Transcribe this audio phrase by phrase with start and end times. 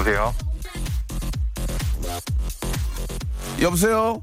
[0.00, 0.32] 여보세요?
[3.60, 4.22] 여보세요?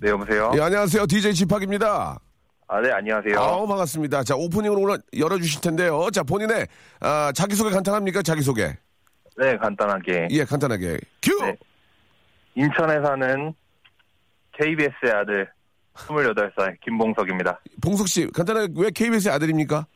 [0.00, 0.50] 네, 여보세요?
[0.56, 1.06] 예, 안녕하세요.
[1.06, 2.18] DJ 지팍입니다.
[2.66, 3.38] 아, 네, 안녕하세요.
[3.38, 4.24] 아우, 반갑습니다.
[4.24, 6.08] 자, 오프닝으로 오늘 열어주실 텐데요.
[6.12, 6.66] 자, 본인의,
[7.00, 8.22] 아, 자기소개 간단합니까?
[8.22, 8.76] 자기소개.
[9.36, 10.28] 네, 간단하게.
[10.32, 10.98] 예, 간단하게.
[11.22, 11.40] 큐!
[11.44, 11.56] 네.
[12.56, 13.54] 인천에 사는
[14.58, 15.48] KBS의 아들,
[15.94, 17.60] 28살, 김봉석입니다.
[17.80, 19.86] 봉석 씨, 간단하게 왜 KBS의 아들입니까?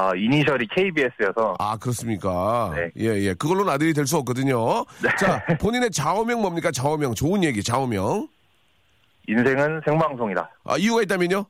[0.00, 2.72] 아, 이니셜이 KBS여서, 아, 그렇습니까?
[2.76, 2.90] 네.
[3.00, 3.34] 예, 예.
[3.34, 4.84] 그걸로는 아들이 될 수 없거든요.
[5.18, 6.70] 자, 본인의 좌우명 뭡니까?
[6.70, 7.14] 좌우명.
[7.16, 8.28] 좋은 얘기, 좌우명.
[9.26, 10.50] 인생은 생방송이다.
[10.64, 11.44] 아, 이유가 있다면요?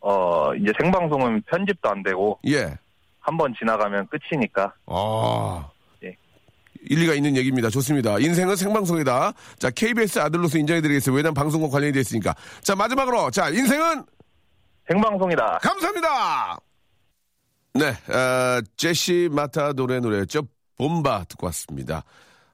[0.00, 2.76] 어, 이제 생방송은 편집도 안 되고, 예.
[3.20, 5.68] 한번 지나가면 끝이니까, 아.
[6.04, 6.16] 예.
[6.90, 7.70] 일리가 있는 얘기입니다.
[7.70, 8.18] 좋습니다.
[8.18, 9.32] 인생은 생방송이다.
[9.60, 11.16] 자, KBS 아들로서 인정해드리겠습니다.
[11.16, 12.34] 왜냐면 방송과 관련이 되어 있으니까.
[12.62, 13.30] 자, 마지막으로.
[13.30, 14.02] 자, 인생은
[14.88, 15.58] 생방송이다.
[15.62, 16.58] 감사합니다.
[17.78, 20.42] 네, 어, 제시 마타도레 노래였죠.
[20.78, 22.02] 봄바 듣고 왔습니다.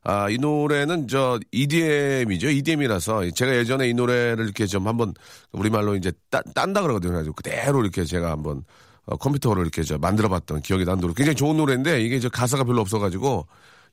[0.03, 2.51] 아, 이 노래는 저 EDM이죠.
[2.51, 5.15] EDM이라서 제가 예전에 이 노래를 이렇게 좀 한번
[5.53, 7.13] 우리말로 이제 딴, 딴다 그러거든요.
[7.13, 8.65] 그래가지고 그대로 이렇게 제가 한번
[9.07, 11.15] 어, 컴퓨터로 이렇게 저 만들어봤던 기억이 난 노래.
[11.15, 13.47] 굉장히 좋은 노래인데 이게 저 가사가 별로 없어가지고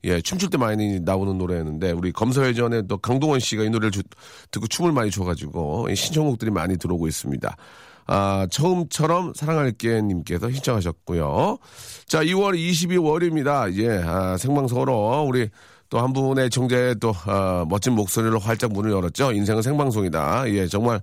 [0.04, 4.02] 예, 춤출 때 많이 나오는 노래였는데 우리 검사회전에 또 강동원 씨가 이 노래를 주-
[4.50, 7.56] 듣고 춤을 많이 춰가지고 이 신청곡들이 많이 들어오고 있습니다.
[8.12, 11.56] 아, 처음처럼 사랑할게 님께서 신청하셨고요.
[12.06, 13.72] 자, 2월 22월입니다.
[13.78, 15.48] 예, 아, 생방송으로 우리
[15.88, 19.32] 또 한 분의 정제의 또 아, 멋진 목소리로 활짝 문을 열었죠.
[19.32, 20.50] 인생은 생방송이다.
[20.50, 21.00] 예, 정말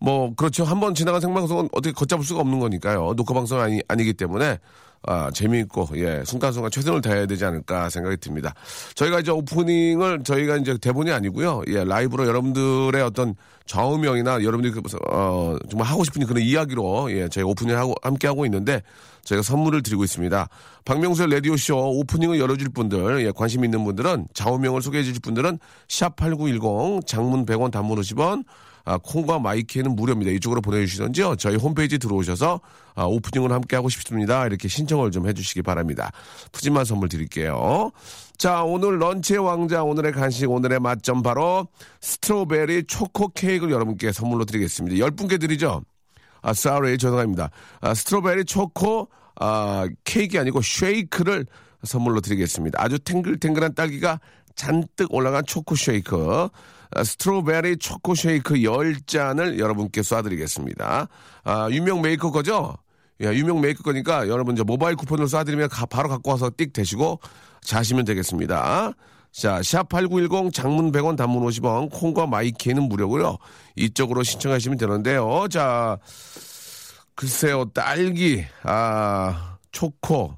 [0.00, 0.64] 뭐 그렇죠.
[0.64, 3.14] 한 번 지나간 생방송은 어떻게 걷잡을 수가 없는 거니까요.
[3.16, 4.58] 녹화 방송 아니 아니기 때문에
[5.06, 8.54] 아, 재미있고 예, 순간순간 최선을 다해야 되지 않을까 생각이 듭니다.
[8.94, 11.62] 저희가 이제 오프닝을 저희가 이제 대본이 아니고요.
[11.68, 13.34] 예, 라이브로 여러분들의 어떤
[13.66, 18.44] 좌우명이나 여러분들이 그, 어, 정말 하고 싶은 그런 이야기로 예, 저희 오프닝을 하고 함께 하고
[18.46, 18.82] 있는데
[19.24, 20.48] 저희가 선물을 드리고 있습니다.
[20.84, 27.46] 박명수의 라디오쇼 오프닝을 열어줄 분들, 예, 관심 있는 분들은 좌우명을 소개해 주실 분들은 샵8910 장문
[27.46, 28.44] 100원 단문 50원
[28.84, 30.30] 아, 콩과 마이키는 무료입니다.
[30.32, 31.36] 이쪽으로 보내주시던지요.
[31.36, 32.60] 저희 홈페이지 들어오셔서
[32.94, 34.46] 아, 오프닝을 함께 하고 싶습니다.
[34.46, 36.10] 이렇게 신청을 좀 해주시기 바랍니다.
[36.52, 37.90] 푸짐한 선물 드릴게요.
[38.36, 41.66] 자, 오늘 런치의 왕자, 오늘의 간식, 오늘의 맛점 바로
[42.00, 45.04] strawberry 초코 케이크를 여러분께 선물로 드리겠습니다.
[45.06, 45.82] 10분께 드리죠?
[46.42, 47.50] 아, sorry, 죄송합니다.
[47.80, 51.46] 아, strawberry 초코, 아, 케이크 아니고 쉐이크를
[51.84, 52.82] 선물로 드리겠습니다.
[52.82, 54.20] 아주 탱글탱글한 딸기가
[54.54, 56.48] 잔뜩 올라간 초코 쉐이크.
[56.94, 61.08] 아, strawberry 초코 쉐이크 10잔을 여러분께 쏴드리겠습니다.
[61.44, 62.76] 아, 유명 메이커 거죠?
[63.20, 67.20] 예, 유명 메이커 거니까 여러분 저 모바일 쿠폰을 쏴드리면 가- 바로 갖고 와서 띡 대시고
[67.62, 68.92] 자시면 되겠습니다.
[69.32, 73.36] 자, 샵8910 장문 100원 단문 50원 콩과 마이키는 무료고요.
[73.76, 75.48] 이쪽으로 신청하시면 되는데요.
[75.50, 75.98] 자,
[77.16, 77.64] 글쎄요.
[77.72, 80.34] 딸기, 아, 초코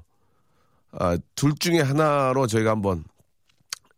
[0.91, 3.03] 아, 둘 중에 하나로 저희가 한번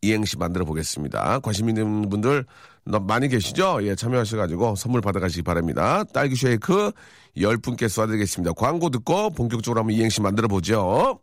[0.02, 1.40] 이행시 만들어 보겠습니다.
[1.40, 2.46] 관심 있는 분들
[2.84, 3.80] 많이 계시죠?
[3.84, 6.04] 예, 참여하셔가지고 선물 받아가시기 바랍니다.
[6.14, 6.92] 딸기 쉐이크
[7.38, 8.56] 10분께 쏴드리겠습니다.
[8.56, 11.19] 광고 듣고 본격적으로 한번 이행시 만들어 보죠.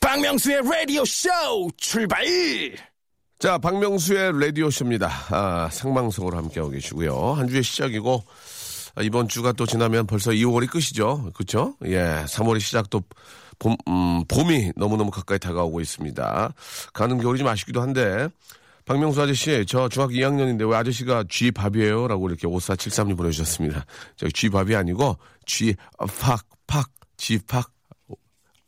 [0.00, 1.28] 박명수의 라디오 쇼
[1.76, 2.24] 출발!
[3.38, 5.08] 자, 박명수의 라디오 쇼입니다.
[5.30, 7.34] 아, 생방송으로 함께하고 계시고요.
[7.34, 8.24] 한 주의 시작이고,
[8.96, 11.30] 아, 이번 주가 또 지나면 벌써 2월이 끝이죠.
[11.34, 11.76] 그쵸?
[11.84, 13.00] 예, 3월의 시작도
[13.58, 16.52] 봄, 음, 봄이 너무너무 가까이 다가오고 있습니다.
[16.92, 18.28] 가는 겨울이 좀 아쉽기도 한데,
[18.84, 22.08] 박명수 아저씨, 저 중학교 2학년인데 왜 아저씨가 쥐밥이에요?
[22.08, 23.84] 라고 이렇게 5473님 보내주셨습니다.
[24.16, 27.70] 저 쥐밥이 아니고, 쥐팍, 팍, 쥐팍.
[28.08, 28.16] 오-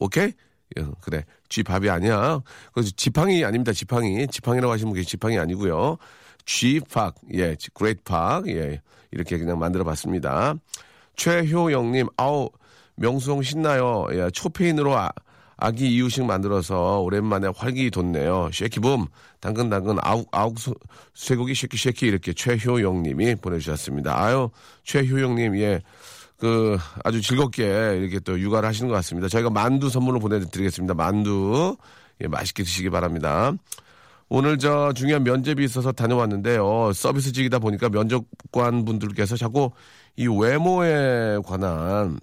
[0.01, 0.33] 오케이?
[0.79, 1.25] 예, 그래.
[1.49, 2.41] 쥐밥이 아니야.
[2.73, 3.73] 그래서 지팡이 아닙니다.
[3.73, 4.27] 지팡이.
[4.29, 5.97] 지팡이라고 하시면 그게 지팡이 아니고요.
[6.45, 8.81] G 팍, 예, 그레이트 팍, 예,
[9.13, 10.55] 이렇게 그냥 만들어 봤습니다.
[11.17, 12.51] 최효영님, 아우,
[13.01, 14.07] 명수형 신나요.
[14.13, 15.11] 예, 초페인으로 아,
[15.57, 18.51] 아기 이유식 만들어서 오랜만에 활기 돋네요.
[18.53, 19.07] 쉐키붐,
[19.41, 20.75] 당근당근, 아욱, 아욱, 소-
[21.15, 24.23] 쇠고기 쉐키 쉐키 이렇게 최효영 님이 보내주셨습니다.
[24.23, 24.51] 아유,
[24.85, 25.81] 최효영 님, 예.
[26.39, 27.65] 그, 아주 즐겁게
[27.99, 29.29] 이렇게 또 육아를 하시는 것 같습니다.
[29.29, 30.95] 저희가 만두 선물로 보내드리겠습니다.
[30.95, 31.77] 만두.
[32.23, 33.53] 예, 맛있게 드시기 바랍니다.
[34.29, 36.93] 오늘 저 중요한 면접이 있어서 다녀왔는데요.
[36.95, 39.71] 서비스직이다 보니까 면접관 분들께서 자꾸
[40.17, 42.19] 이 외모에 관한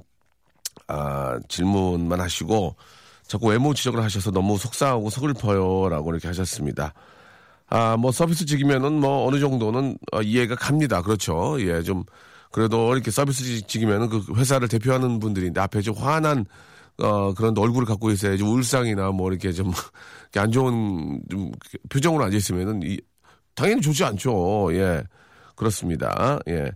[0.87, 2.75] 아, 질문만 하시고
[3.27, 6.93] 자꾸 외모 지적을 하셔서 너무 속상하고 서글퍼요라고 이렇게 하셨습니다.
[7.69, 11.01] 아, 뭐 서비스직이면은 뭐 어느 정도는 어, 이해가 갑니다.
[11.01, 11.57] 그렇죠.
[11.59, 12.03] 예, 좀
[12.51, 16.45] 그래도 이렇게 서비스직이면은 그 회사를 대표하는 분들인데 앞에 좀 화난
[16.99, 19.71] 어, 그런 얼굴을 갖고 있어야지 울상이나 뭐 이렇게 좀
[20.35, 21.51] 안 좋은 좀
[21.89, 22.97] 표정으로 앉아 있으면은 이,
[23.55, 24.69] 당연히 좋지 않죠.
[24.73, 25.03] 예.
[25.55, 26.39] 그렇습니다.
[26.47, 26.71] 예.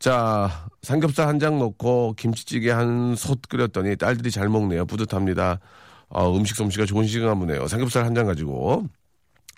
[0.00, 4.86] 자, 삼겹살 한 장 넣고 김치찌개 한 솥 끓였더니 딸들이 잘 먹네요.
[4.86, 5.60] 뿌듯합니다.
[6.08, 7.68] 어, 음식 솜씨가 좋은 시간 보네요.
[7.68, 8.86] 삼겹살 한 장 가지고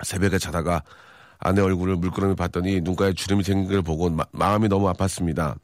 [0.04, 0.82] 새벽에 자다가
[1.38, 5.56] 아내 얼굴을 물끄러미 봤더니 눈가에 주름이 생긴 걸 보고 마, 마음이 너무 아팠습니다.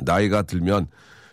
[0.00, 0.88] 나이가 들면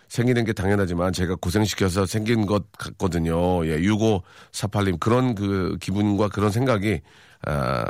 [0.08, 3.66] 생기는 게 당연하지만 제가 고생시켜서 생긴 것 같거든요.
[3.66, 7.00] 예, 6548님 그런 그 기분과 그런 생각이
[7.46, 7.84] 아,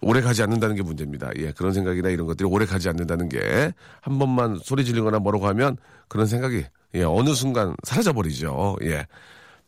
[0.00, 1.30] 오래 가지 않는다는 게 문제입니다.
[1.38, 5.76] 예, 그런 생각이나 이런 것들이 오래 가지 않는다는 게 한 번만 소리 지르거나 뭐라고 하면
[6.08, 6.64] 그런 생각이
[6.94, 8.76] 예, 어느 순간 사라져 버리죠.
[8.82, 9.06] 예.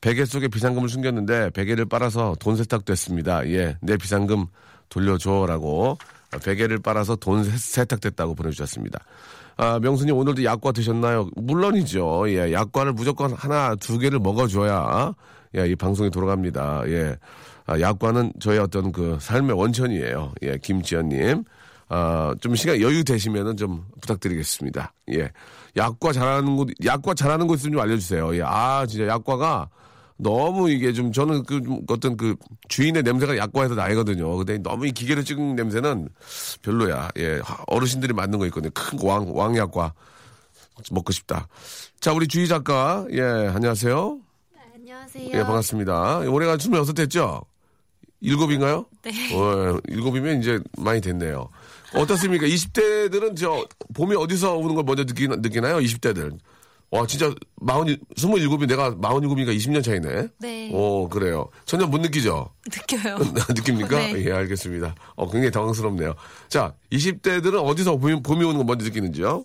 [0.00, 3.48] 베개 속에 비상금을 숨겼는데 베개를 빨아서 돈 세탁됐습니다.
[3.48, 4.46] 예, 내 비상금
[4.88, 5.98] 돌려줘라고
[6.44, 8.98] 베개를 빨아서 돈 세- 세탁됐다고 보내주셨습니다.
[9.56, 11.30] 아, 명순이 오늘도 약과 드셨나요?
[11.36, 12.24] 물론이죠.
[12.28, 15.14] 예, 약과를 무조건 하나, 두 개를 먹어줘야,
[15.56, 16.82] 예, 이 방송이 돌아갑니다.
[16.88, 17.16] 예.
[17.66, 20.32] 아, 약과는 저의 어떤 그 삶의 원천이에요.
[20.42, 21.44] 예, 김지연님.
[21.88, 24.92] 아, 좀 시간 여유 되시면은 좀 부탁드리겠습니다.
[25.12, 25.30] 예.
[25.76, 28.36] 약과 잘하는 곳, 약과 잘하는 곳 있으면 좀 알려주세요.
[28.36, 28.42] 예.
[28.44, 29.68] 아, 진짜 약과가
[30.18, 32.36] 너무 이게 좀 저는 그좀 어떤 그
[32.68, 34.36] 주인의 냄새가 약과에서 나거든요.
[34.36, 36.08] 근데 너무 이 기계로 찍은 냄새는
[36.62, 37.10] 별로야.
[37.18, 37.40] 예.
[37.66, 38.70] 어르신들이 만든 거 있거든요.
[38.74, 39.92] 큰 왕, 왕약과.
[40.90, 41.48] 먹고 싶다.
[42.00, 43.06] 자, 우리 주희 작가.
[43.10, 44.18] 예, 안녕하세요.
[44.74, 45.30] 안녕하세요.
[45.32, 46.18] 예, 반갑습니다.
[46.28, 47.42] 올해가 26 됐죠?
[48.20, 48.86] 일곱인가요?
[49.02, 49.34] 네.
[49.34, 51.48] 어, 일곱이면 이제 많이 됐네요.
[51.94, 52.46] 어떻습니까?
[52.46, 55.78] 20대들은 저 봄이 어디서 오는 걸 먼저 느끼, 느끼나요?
[55.78, 56.38] 20대들.
[56.90, 60.28] 와, 진짜 마흔, 스물일곱이 내가 마흔일곱이니까 20년 차이네.
[60.38, 60.70] 네.
[60.72, 61.48] 오, 그래요.
[61.64, 62.48] 전혀 못 느끼죠?
[62.70, 63.18] 느껴요.
[63.50, 63.98] 느낍니까?
[63.98, 64.24] 네.
[64.26, 64.94] 예, 알겠습니다.
[65.16, 66.14] 어, 굉장히 당황스럽네요.
[66.48, 69.44] 자, 20대들은 어디서 봄이, 봄이 오는 걸 먼저 느끼는지요?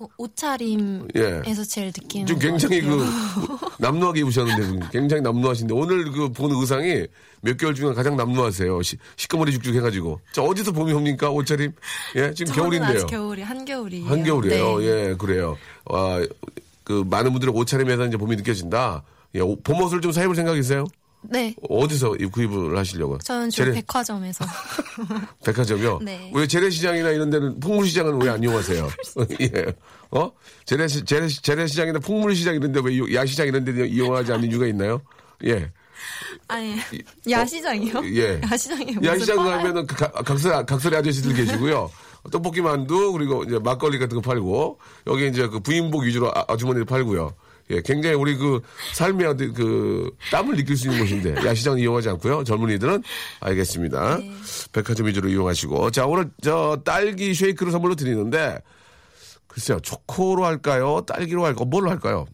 [0.00, 1.42] 뭐, 옷차림에서 예.
[1.68, 3.58] 제일 느끼는 지금 것 굉장히 그 같아요.
[3.78, 7.06] 남루하게 입으셨는데 굉장히 남루하신데 오늘 그 본 의상이
[7.42, 8.80] 몇 개월 중에 가장 남루하세요.
[8.80, 10.18] 시, 시커머리 죽죽 해가지고.
[10.32, 11.72] 자 어디서 봄이 옵니까 옷차림?
[12.16, 13.06] 예 지금 겨울인데요.
[13.08, 14.06] 겨울이 한겨울이에요.
[14.08, 14.78] 한겨울이에요.
[14.78, 14.84] 네.
[14.86, 15.58] 예 그래요.
[15.84, 16.18] 와
[16.90, 19.04] 그 많은 분들의 옷차림에서 이제 봄이 느껴진다.
[19.36, 20.84] 예 오- 봄옷을 좀 사입을 생각이세요?
[21.22, 21.54] 네.
[21.68, 23.16] 어디서 입- 구입을 하시려고?
[23.18, 24.44] 저는 주로 재래- 백화점에서
[25.44, 26.00] 백화점이요?
[26.02, 26.32] 네.
[26.34, 28.88] 왜 재래시장이나 이런 데는 풍물시장은 왜 안 이용하세요?
[29.40, 29.66] 예.
[30.10, 30.32] 어?
[30.64, 35.00] 재래시, 재래, 재래시장이나 풍물시장 이런 데 왜 야시장 이런 데 이용하지 않는 이유가 있나요?
[35.44, 35.70] 예.
[36.48, 36.74] 아니
[37.30, 38.02] 야시장이요?
[38.16, 38.40] 예.
[38.50, 39.56] 야시장에 야시장 팔아요?
[39.58, 41.88] 가면은 그 가- 각설, 각설이 아저씨들 계시고요.
[42.30, 46.84] 떡볶이 만두, 그리고 이제 막걸리 같은 거 팔고, 여기 이제 그 부인복 위주로 아, 주머니를
[46.84, 47.32] 팔고요.
[47.70, 48.60] 예, 굉장히 우리 그
[48.94, 52.44] 삶의 어떤 그 땀을 느낄 수 있는 곳인데, 야시장 이용하지 않고요.
[52.44, 53.02] 젊은이들은
[53.40, 54.16] 알겠습니다.
[54.18, 54.32] 네.
[54.72, 55.90] 백화점 위주로 이용하시고.
[55.92, 58.60] 자, 오늘 저 딸기 쉐이크를 선물로 드리는데,
[59.46, 61.02] 글쎄요, 초코로 할까요?
[61.06, 61.64] 딸기로 할까요?
[61.64, 62.26] 뭘로 할까요?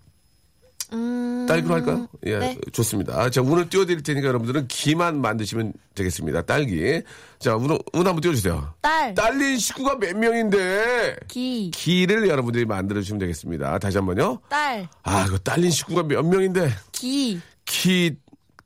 [0.93, 2.09] 음, 딸기로 할까요?
[2.27, 2.59] 예, 네.
[2.73, 3.29] 좋습니다.
[3.31, 6.43] 자, 운을 띄워드릴 테니까 여러분들은 기만 만드시면 되겠습니다.
[6.43, 7.03] 딸기.
[7.39, 8.75] 자, 운, 운 한번 띄워주세요.
[8.81, 13.79] 딸, 딸린 식구가 몇 명인데, 기, 기를 여러분들이 만들어주시면 되겠습니다.
[13.79, 14.41] 다시 한 번요.
[14.49, 18.17] 딸, 아, 그 딸린 식구가 몇 명인데, 기, 키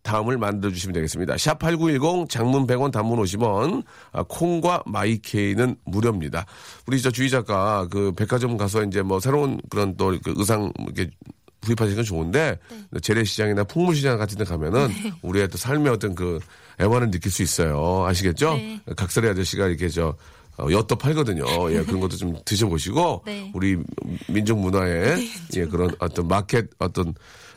[0.02, 1.34] 다음을 만들어주시면 되겠습니다.
[1.34, 6.46] 샵8910 장문 100원 단문 50원 아, 콩과 마이케이는 무료입니다.
[6.86, 11.10] 우리 저 주희 작가 그 백화점 가서 이제 뭐 새로운 그런 또 그 의상 이렇게
[11.62, 12.58] 구입하시는 건 좋은데
[13.02, 14.88] 재래시장이나 풍물시장 같은 데 가면은
[15.22, 16.40] 우리의 또 삶의 어떤 그
[16.80, 18.04] 애환을 느낄 수 있어요.
[18.06, 18.54] 아시겠죠?
[18.54, 18.80] 네.
[18.96, 20.16] 각설이 아저씨가 이렇게 저
[20.58, 21.44] 어, 엿도 팔거든요.
[21.72, 23.50] 예, 그런 것도 좀 드셔보시고 네.
[23.54, 23.78] 우리
[24.28, 27.14] 민족 문화의 예, 그런 어떤 마켓 어떤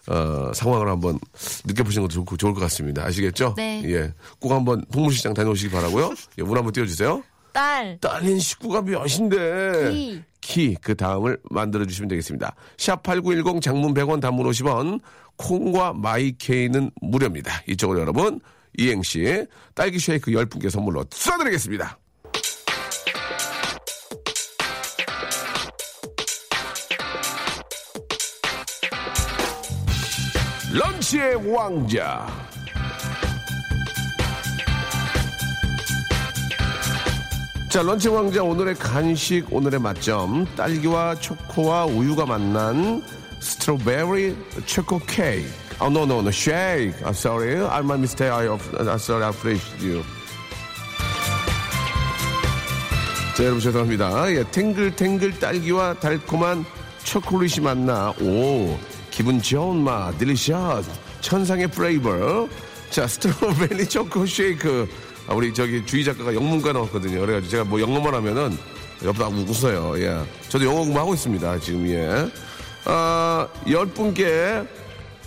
[0.07, 1.17] 어, 상황을 한번
[1.65, 3.05] 느껴보시는 것도 좋고, 좋을 것 같습니다.
[3.05, 3.53] 아시겠죠?
[3.55, 3.81] 네.
[3.85, 4.13] 예.
[4.39, 7.23] 꼭 한번 풍물시장 다녀오시기 바라고요 예, 문 한번 띄워주세요.
[7.53, 7.97] 딸.
[8.01, 9.91] 딸인 식구가 몇인데.
[9.91, 10.23] 기.
[10.41, 10.75] 키.
[10.81, 12.55] 그 다음을 만들어주시면 되겠습니다.
[12.77, 14.99] 샵8910 장문 100원 단문 50원.
[15.37, 17.61] 콩과 마이케이는 무료입니다.
[17.67, 18.41] 이쪽으로 여러분.
[18.77, 19.45] 이행시
[19.75, 21.95] 딸기 쉐이크 10분께 선물로 쏴드리겠습니다.
[30.73, 32.27] 런치의 왕자.
[37.73, 40.45] 자, 런치 왕자 오늘의 간식, 오늘의 맛점.
[40.55, 43.01] 딸기와 초코와 우유가 만난
[43.39, 44.35] 스트로베리
[44.67, 45.49] 초코 케이크.
[45.79, 46.93] 아, no, no, shake.
[47.03, 47.55] I'm sorry.
[47.67, 48.31] I'm my mistake.
[48.31, 49.23] I, I'm sorry.
[49.23, 50.03] I appreciate you.
[53.35, 54.31] 자, 여러분 죄송합니다.
[54.31, 56.65] 예, 탱글탱글 딸기와 달콤한
[57.03, 58.77] 초콜릿이 만나, 오,
[59.09, 62.47] 기분 좋은 맛, delicious, 천상의 flavor.
[62.91, 64.87] 자, strawberry 초코 쉐이크.
[65.27, 67.21] 아, 우리 저기 주희 작가가 영문과 나왔거든요.
[67.21, 68.57] 그래가지고 제가 뭐 영어만 하면은
[69.03, 69.99] 옆에서 웃어요.
[70.01, 70.21] 예.
[70.49, 71.59] 저도 영어 공부하고 있습니다.
[71.59, 72.29] 지금, 예.
[72.85, 74.63] 아, 열 분께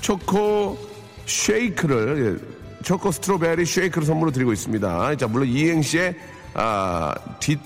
[0.00, 0.78] 초코
[1.26, 5.16] 쉐이크를, 예, 초코 strawberry 쉐이크를 선물로 드리고 있습니다.
[5.16, 6.14] 자, 물론 이행시에,
[6.54, 7.58] 아, 뒷,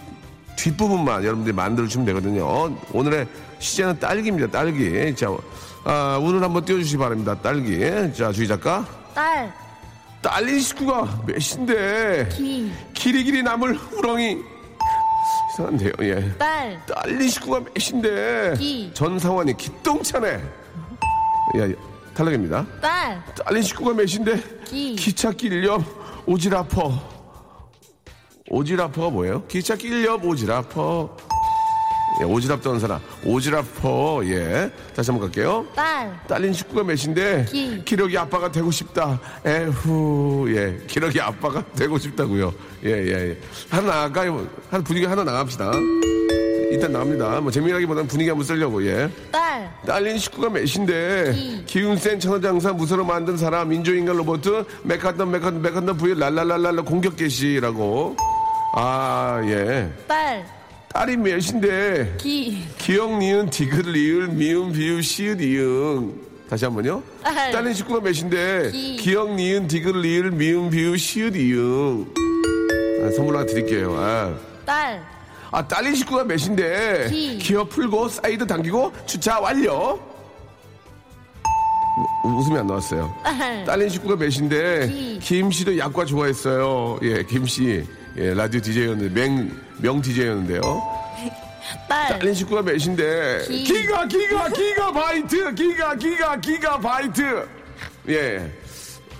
[0.56, 2.76] 뒷부분만 여러분들이 만들어주시면 되거든요.
[2.92, 3.26] 오늘의
[3.58, 4.49] 시제는 딸기입니다.
[4.49, 5.14] 딸기.
[5.14, 5.28] 자,
[5.84, 7.34] 아, 오늘 한번 띄워주시기 바랍니다.
[7.40, 7.80] 딸기.
[8.16, 8.87] 자, 주희 작가.
[9.14, 9.52] 딸,
[10.22, 12.28] 딸린 식구가 몇인데.
[12.32, 14.38] 기, 길이 길이 남을 우렁이.
[15.52, 16.32] 이상한데요, 예.
[16.38, 18.54] 딸, 딸린 식구가 몇인데.
[18.58, 18.90] 기.
[18.94, 20.28] 전 상환이 기똥차네.
[20.34, 21.68] 야,
[22.14, 22.66] 탈락입니다.
[22.80, 24.42] 딸, 딸린 식구가 몇인데.
[24.64, 24.94] 기.
[24.94, 25.82] 기차 길옆
[26.26, 27.20] 오지라퍼.
[28.50, 29.46] 오지라퍼가 뭐예요?
[29.46, 31.16] 기차 길옆 오지라퍼.
[32.20, 33.00] 예, 오지랖 떠는 사람.
[33.24, 34.22] 오지라퍼.
[34.26, 34.70] 예.
[34.94, 35.66] 다시 한번 갈게요.
[35.74, 37.82] 딸, 딸린 식구가 몇인데 기.
[37.84, 39.18] 기러기 아빠가 되고 싶다.
[39.44, 40.46] 에후.
[40.54, 40.78] 예.
[40.86, 42.52] 기러기 아빠가 되고 싶다고요.
[42.84, 43.38] 예, 예, 예.
[43.70, 44.46] 하나 나갈까요?
[44.70, 45.70] 한 분위기 하나 나갑시다.
[46.70, 47.40] 일단 나갑니다.
[47.40, 48.84] 뭐 재미나기보다는 분위기 한번 쓰려고.
[48.86, 49.10] 예.
[49.32, 51.64] 딸, 딸린 식구가 몇인데 기.
[51.66, 54.40] 기운 센 천하장사 무서로 만든 사람 인조인간 로봇
[54.84, 58.16] 메카던 메카던 메카던 부의 랄랄랄랄라 공격 개시라고
[58.76, 60.46] 아 예 딸,
[60.92, 66.12] 딸이 몇인데 기, 기억 니은 디귿 리을 미음 비읍 시읒 이응
[66.49, 67.52] 다시 한 번요 딸.
[67.52, 68.97] 딸린 식구가 몇인데 기.
[68.97, 72.06] 기억 니은 디귿 리을 미음 비읍 시읒 이응
[73.04, 74.35] 아, 선물 하나 드릴게요 아.
[74.66, 75.00] 딸,
[75.52, 77.38] 아, 딸린 식구가 몇인데 기.
[77.38, 79.99] 기어 풀고 사이드 당기고 주차 완료.
[82.25, 83.12] 우- 웃음이 안 나왔어요.
[83.25, 85.18] 딸, 딸린 식구가 몇인데 기.
[85.20, 86.99] 김 씨도 약과 좋아했어요.
[87.02, 87.85] 예, 김 씨.
[88.17, 90.61] 예, 라디오 DJ였는데 명, 명 DJ였는데요.
[91.88, 93.62] 딸, 딸린 식구가 몇인데 기.
[93.64, 97.49] 기가 기가 기가 바이트 기가 기가 기가 바이트.
[98.09, 98.52] 예.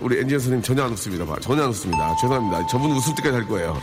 [0.01, 1.25] 우리 엔지니어 선생님 전혀 안 웃습니다.
[1.25, 1.37] 봐.
[1.39, 2.15] 전혀 안 웃습니다.
[2.19, 2.67] 죄송합니다.
[2.67, 3.79] 저분 웃을 때까지 할 거예요.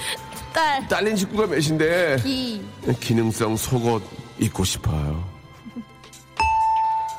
[0.52, 2.66] 딸, 딸린 식구가 몇인데 기,
[3.00, 4.02] 기능성 속옷
[4.40, 5.24] 입고 싶어요.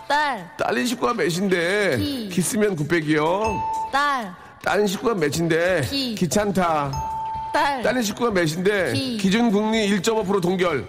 [0.08, 2.30] 딸, 딸린 식구가 몇인데 기.
[2.30, 3.90] 기스면 굿백이요.
[3.92, 6.16] 딸, 딸린 식구가 몇인데 기.
[6.16, 7.09] 귀찮다.
[7.60, 9.18] 딸, 딸린 식구가 몇인데 기.
[9.18, 10.86] 기준 국리 1.5% 동결.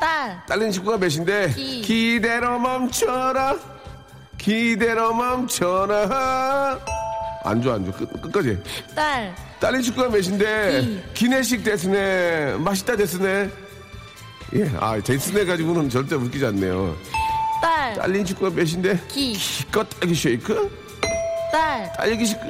[0.00, 1.82] 딸, 딸린 식구가 몇인데 기.
[1.82, 3.56] 기대로 멈춰라.
[4.36, 6.80] 기대로 멈춰라.
[7.44, 8.58] 안 좋아 안 좋아 끝, 끝까지.
[8.96, 11.02] 딸, 딸린 식구가 몇인데 기.
[11.14, 13.48] 기내식 데스네 맛있다 데스네.
[14.56, 16.96] 예, 아 ですね 가지고는 절대 웃기지 않네요.
[17.62, 20.70] 딸, 딸린 식구가 몇인데 기, 기껏 딸기 쉐이크?
[21.52, 22.46] 딸, 딸기 식구,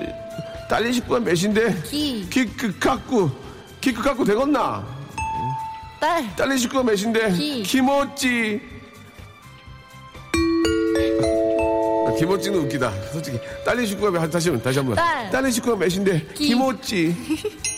[0.69, 1.83] 딸린 식구가 몇인데?
[1.85, 4.85] 기, 키크 갖고 되겠나?
[6.01, 7.33] 딸, 딸린 식구가 몇인데?
[7.33, 7.63] 기.
[7.63, 8.61] 気持ち.
[12.19, 12.93] 키모찌는 웃기다.
[13.13, 13.41] 솔직히.
[13.65, 14.95] 딸린 식구가 몇, 다시 한 번, 다시 한 번.
[14.97, 15.31] 딸.
[15.31, 16.27] 딸린 식구가 몇인데?
[16.35, 16.49] 기.
[16.49, 17.15] 키모찌.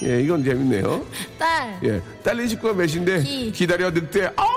[0.05, 1.07] 예, 이건 재밌네요.
[1.38, 2.02] 딸, 예.
[2.23, 3.23] 딸린 식구가 몇인데?
[3.23, 3.50] 기.
[3.52, 4.31] 기다려, 늑대.
[4.37, 4.50] 아우!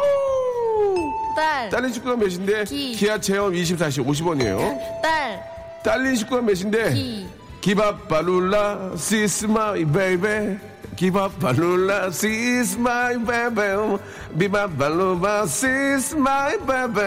[1.36, 2.66] 딸, 딸린 식구가 몇인데?
[2.66, 2.92] 기.
[2.94, 5.02] 기아 체험 24시 50원이에요.
[5.02, 5.42] 딸,
[5.84, 6.94] 딸린 식구가 몇인데?
[6.94, 7.28] 기,
[7.62, 10.58] 기밥 발룰라 she's my baby
[10.96, 13.98] 기밥 발룰라 she's my baby
[14.38, 17.02] be-bop-a-lula she's my baby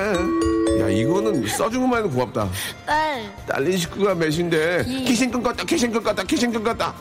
[0.81, 2.49] 야 이거는 써준 것만 해도 고맙다.
[2.87, 4.85] 딸, 딸린 식구가 몇인데?
[4.85, 5.05] 기.
[5.05, 6.93] 키신끈 껐다 키신끈 껐다 키신끈 껐다.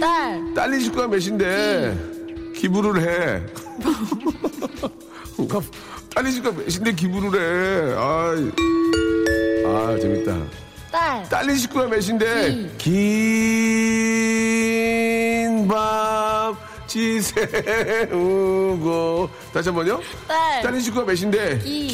[0.00, 1.98] 딸, 딸린 식구가 몇인데?
[2.56, 3.42] 기부를 해.
[6.14, 7.94] 딸린 식구가 몇인데 기부를 해?
[7.96, 8.52] 아이.
[9.70, 10.36] 아 재밌다.
[10.90, 12.68] 딸, 딸린 식구가 몇인데?
[15.50, 16.56] 긴밥
[18.10, 19.30] 지새우고.
[19.52, 20.00] 다시 한 번요?
[20.26, 21.58] 딸, 딸린 식구가 몇인데?
[21.60, 21.86] 기.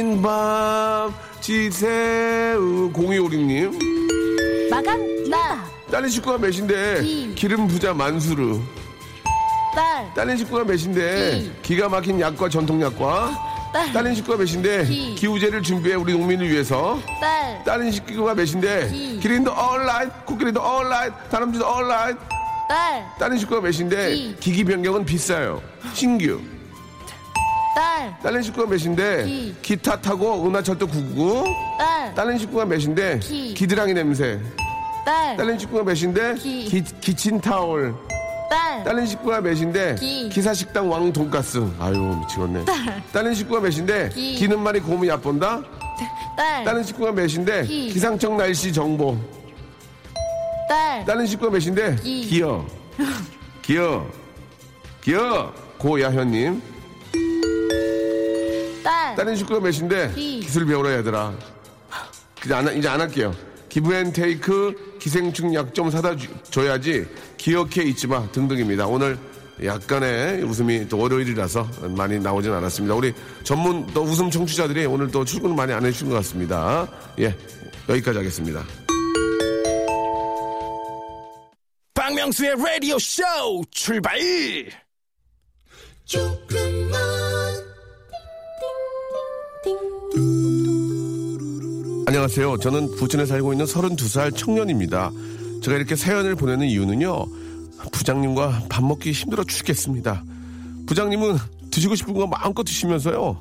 [0.00, 2.90] 긴밥 지새우.
[2.92, 4.68] 0256님.
[4.68, 4.98] 마감,
[5.30, 5.58] 딸,
[5.90, 7.02] 딸린 식구가 몇인데?
[7.02, 7.32] 기.
[7.36, 8.58] 기름 부자 만수르.
[9.76, 11.38] 딸, 딸린 식구가 몇인데?
[11.38, 11.52] 기.
[11.62, 15.14] 기가 막힌 약과 전통 약과 딸, 딸린 식구가 몇인데 기.
[15.16, 19.18] 기우제를 준비해 우리 농민을 위해서 딸, 딸린 식구가 몇인데 기.
[19.20, 22.18] 기린도 all right 코끼리도 all right 다람쥐도 all right
[22.68, 24.36] 딸, 딸린 식구가 몇인데 기.
[24.40, 26.40] 기기 변경은 비싸요 신규
[27.74, 28.16] 딸.
[28.22, 29.54] 다른 식구가 몇인데 기.
[29.60, 31.44] 기타 타고 은하철도 99
[31.78, 32.14] 딸.
[32.14, 33.52] 다른 식구가 몇인데 기.
[33.52, 34.40] 기드랑이 냄새
[35.04, 35.36] 딸.
[35.36, 36.64] 다른 식구가 몇인데 기.
[36.64, 37.94] 기, 기친 타올
[38.48, 38.84] 딸.
[38.84, 40.28] 다른 식구가 몇인데 기.
[40.28, 42.64] 기사 식당 왕 돈가스 아유 미치겠네
[43.12, 44.34] 다른 식구가 몇인데 기.
[44.36, 45.62] 기는 말이 곰이 얕본다
[46.36, 46.64] 딸.
[46.64, 47.88] 다른 식구가 몇인데 기.
[47.90, 49.16] 기상청 날씨 정보
[50.68, 51.04] 딸.
[51.04, 52.26] 다른 식구가 몇인데 기.
[52.26, 52.64] 기어
[53.62, 54.06] 기어
[55.02, 56.62] 기어 고야현님
[58.84, 59.14] 딸.
[59.16, 60.40] 다른 식구가 몇인데 기.
[60.40, 61.32] 기술 배우라 얘들아
[62.44, 63.34] 이제 안, 이제 안 할게요
[63.68, 68.28] 기브앤테이크 기생충 약 좀 사다 주- 줘야지 기억해 있지 마.
[68.32, 68.88] 등등입니다.
[68.88, 69.16] 오늘
[69.62, 72.92] 약간의 웃음이 또 월요일이라서 많이 나오진 않았습니다.
[72.96, 76.88] 우리 전문 또 웃음 청취자들이 오늘 또 출근을 많이 안 해주신 것 같습니다.
[77.20, 77.32] 예
[77.88, 78.64] 여기까지 하겠습니다.
[81.94, 83.22] 박명수의 라디오 쇼
[83.70, 84.18] 출발
[92.20, 92.56] 안녕하세요.
[92.56, 95.10] 저는 부천에 살고 있는 32살 청년입니다.
[95.62, 97.26] 제가 이렇게 사연을 보내는 이유는요.
[97.92, 100.24] 부장님과 밥 먹기 힘들어 죽겠습니다.
[100.86, 101.36] 부장님은
[101.70, 103.38] 드시고 싶은 거 마음껏 드시면서요.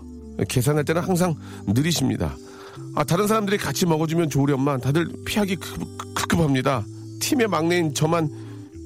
[0.49, 1.33] 계산할 때는 항상
[1.67, 2.35] 느리십니다.
[2.95, 6.83] 아, 다른 사람들이 같이 먹어주면 좋으련만 다들 피하기 급- 급급합니다.
[7.21, 8.29] 팀의 막내인 저만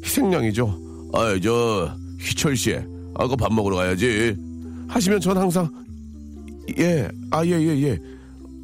[0.05, 1.09] 희생양이죠.
[1.13, 2.75] 아, 저 희철 씨,
[3.15, 4.35] 아 그 밥 먹으러 가야지.
[4.87, 5.67] 하시면 전 항상
[6.77, 7.99] 예, 아, 예, 예, 예.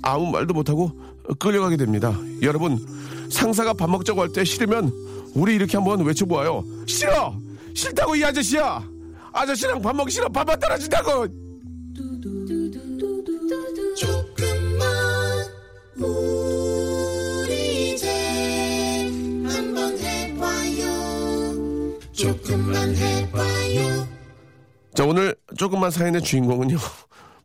[0.04, 1.04] 아무 말도 못하고
[1.40, 2.18] 끌려가게 됩니다.
[2.42, 2.78] 여러분,
[3.30, 4.92] 상사가 밥 먹자고 할 때 싫으면
[5.34, 6.64] 우리 이렇게 한번 외쳐보아요.
[6.88, 7.36] 싫어!
[7.74, 8.84] 싫다고 이 아저씨야!
[9.34, 10.30] 아저씨랑 밥 먹기 싫어!
[10.30, 11.28] 밥만 떨어진다고!
[24.94, 26.78] 자, 오늘 조금만 사연의 주인공은요.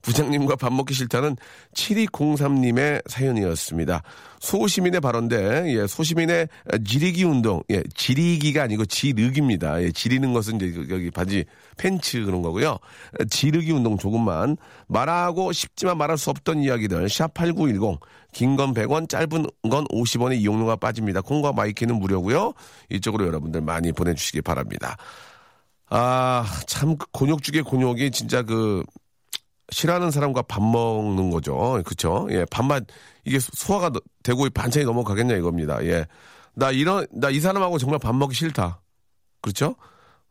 [0.03, 1.37] 부장님과 밥 먹기 싫다는
[1.75, 4.03] 7203님의 사연이었습니다.
[4.41, 6.49] 소시민의 발언데, 예, 소시민의
[6.85, 9.83] 지리기 운동, 예, 지리기가 아니고 지르기입니다.
[9.83, 11.45] 예, 지리는 것은 이제 그- 여기 바지,
[11.77, 12.79] 팬츠 그런 거고요.
[13.29, 14.57] 지르기 운동 조금만
[14.89, 17.99] 말하고 싶지만 말할 수 없던 이야기들, 샵8910,
[18.33, 21.21] 긴 건 100원, 짧은 건 50원의 이용료가 빠집니다.
[21.21, 22.55] 콩과 마이키는 무료고요.
[22.89, 24.97] 이쪽으로 여러분들 많이 보내주시기 바랍니다.
[25.91, 28.85] 아, 참, 그 곤욕 중에 곤욕이 진짜 그,
[29.71, 31.81] 싫어하는 사람과 밥 먹는 거죠.
[31.85, 32.27] 그쵸?
[32.31, 32.85] 예, 밥만,
[33.25, 35.85] 이게 소화가 너- 되고 반찬이 넘어가겠냐 이겁니다.
[35.85, 36.07] 예.
[36.55, 38.81] 나 이런, 나 이 사람하고 정말 밥 먹기 싫다.
[39.43, 39.77] 그렇죠?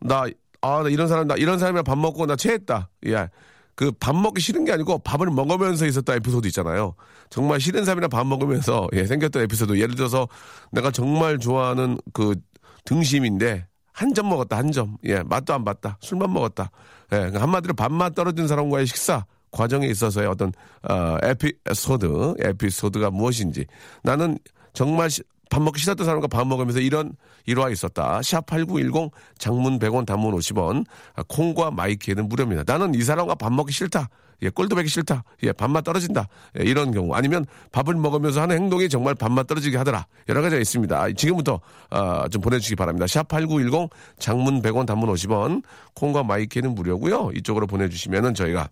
[0.02, 0.26] 나,
[0.62, 2.90] 아, 나 이런 사람, 나 이런 사람이랑 밥 먹고 나 체했다.
[3.08, 3.30] 예.
[3.76, 6.96] 그 밥 먹기 싫은 게 아니고 밥을 먹으면서 있었던 에피소드 있잖아요.
[7.30, 9.80] 정말 싫은 사람이랑 밥 먹으면서 예, 생겼던 에피소드.
[9.80, 10.28] 예를 들어서
[10.74, 12.36] 내가 정말 좋아하는 그
[12.84, 13.68] 등심인데
[14.00, 14.98] 한 점 먹었다, 한 점.
[15.06, 15.98] 예, 맛도 안 봤다.
[16.02, 16.72] 술만 먹었다.
[17.12, 20.54] 예, 그러니까 한마디로 밥맛 떨어진 사람과의 식사 과정에 있어서의 어떤,
[20.88, 23.66] 어, 에피소드, 에피소드가 무엇인지.
[24.04, 24.38] 나는
[24.74, 27.14] 정말 시- 밥 먹기 싫었던 사람과 밥 먹으면서 이런
[27.48, 28.20] 일화가 있었다.
[28.20, 29.10] 샵8910
[29.40, 30.86] 장문 100원 단문 50원.
[31.16, 32.64] 아, 콩과 마이키에는 무료입니다.
[32.68, 34.10] 나는 이 사람과 밥 먹기 싫다.
[34.42, 35.24] 예, 꼴도 보기 싫다.
[35.44, 36.28] 예, 밥맛 떨어진다.
[36.60, 37.14] 예, 이런 경우.
[37.14, 40.06] 아니면 밥을 먹으면서 하는 행동이 정말 밥맛 떨어지게 하더라.
[40.28, 41.12] 여러 가지가 있습니다.
[41.14, 43.06] 지금부터, 아, 좀 보내주시기 바랍니다.
[43.06, 45.64] 샵8910 장문 100원 단문 50원.
[45.96, 48.70] 콩과 마이키는 무료고요 이쪽으로 보내주시면은 저희가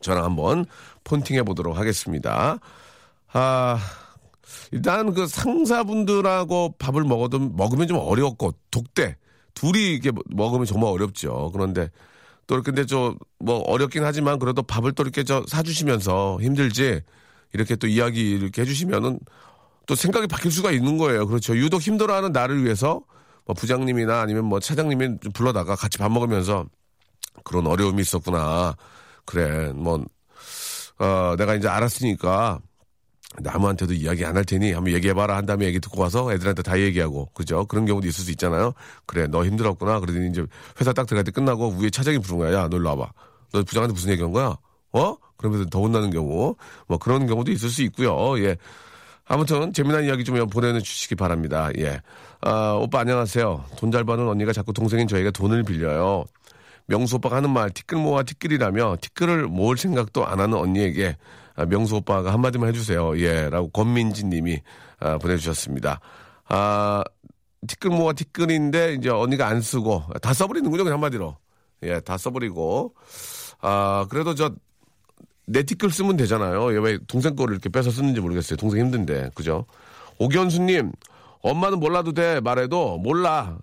[0.00, 0.66] 저랑 한번
[1.04, 2.58] 폰팅 해 보도록 하겠습니다.
[3.32, 3.78] 아,
[4.72, 9.16] 일단 그 상사분들하고 밥을 먹어도 먹으면 좀 어렵고 독대
[9.54, 11.50] 둘이 이렇게 먹으면 정말 어렵죠.
[11.52, 11.90] 그런데
[12.46, 17.02] 또 근데 저 뭐 어렵긴 하지만 그래도 밥을 또 이렇게 저 사주시면서 힘들지
[17.52, 19.20] 이렇게 또 이야기 이렇게 해주시면은
[19.86, 21.26] 또 생각이 바뀔 수가 있는 거예요.
[21.26, 21.54] 그렇죠.
[21.56, 23.02] 유독 힘들어하는 나를 위해서
[23.44, 26.64] 뭐 부장님이나 아니면 뭐 차장님이 좀 불러다가 같이 밥 먹으면서
[27.44, 28.76] 그런 어려움이 있었구나.
[29.26, 30.02] 그래, 뭐,
[30.98, 32.60] 어, 내가 이제 알았으니까
[33.40, 37.28] 남한테도 이야기 안 할 테니 한번 얘기해봐라 한 다음에 얘기 듣고 와서 애들한테 다 얘기하고
[37.34, 37.64] 그죠?
[37.66, 38.72] 그런 경우도 있을 수 있잖아요.
[39.06, 40.00] 그래, 너 힘들었구나.
[40.00, 40.44] 그러더니 이제
[40.80, 42.52] 회사 딱 들어갈 때 끝나고 위에 차장이 부른 거야.
[42.52, 43.12] 야, 너 일로 와봐.
[43.52, 44.56] 너 부장한테 무슨 얘기 한 거야?
[44.92, 45.16] 어?
[45.36, 46.54] 그러면서 더 혼나는 경우.
[46.86, 48.38] 뭐 그런 경우도 있을 수 있고요.
[48.44, 48.56] 예.
[49.26, 51.70] 아무튼 재미난 이야기 좀 보내주시기 바랍니다.
[51.78, 52.00] 예.
[52.40, 53.64] 아, 오빠 안녕하세요.
[53.78, 56.24] 돈 잘 버는 언니가 자꾸 동생인 저희가 돈을 빌려요.
[56.86, 61.16] 명수 오빠가 하는 말 티끌 모아 티끌이라며 티끌을 모을 생각도 안 하는 언니에게 아,
[61.56, 63.18] 명수 오빠가 한마디만 해주세요.
[63.20, 64.60] 예, 라고 권민지 님이
[65.00, 66.00] 아, 보내주셨습니다.
[66.48, 67.02] 아,
[67.66, 70.84] 티끌 모아 티끌인데 이제 언니가 안 쓰고 다 써버리는군요.
[70.84, 71.36] 그냥 한마디로.
[71.84, 72.94] 예, 다 써버리고.
[73.60, 74.50] 아, 그래도 저
[75.46, 76.74] 내 티끌 쓰면 되잖아요.
[76.74, 78.56] 얘왜 동생 거를 이렇게 뺏어 쓰는지 모르겠어요.
[78.56, 79.30] 동생 힘든데.
[79.34, 79.66] 그죠?
[80.18, 80.92] 오견수님,
[81.42, 82.40] 엄마는 몰라도 돼.
[82.40, 83.58] 말해도 몰라.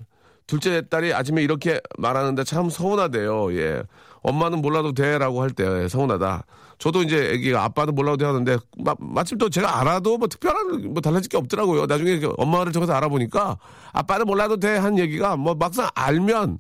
[0.47, 3.53] 둘째 딸이 아침에 이렇게 말하는데 참 서운하대요.
[3.57, 3.83] 예.
[4.21, 6.45] 엄마는 몰라도 돼라고 할 때 서운하다.
[6.77, 11.01] 저도 이제 애기가 아빠는 몰라도 돼 하는데 마, 마침 또 제가 알아도 뭐 특별한 뭐
[11.01, 11.85] 달라질 게 없더라고요.
[11.85, 13.57] 나중에 엄마를 저기서 알아보니까
[13.93, 16.59] 아빠는 몰라도 돼 한 얘기가 뭐 막상 알면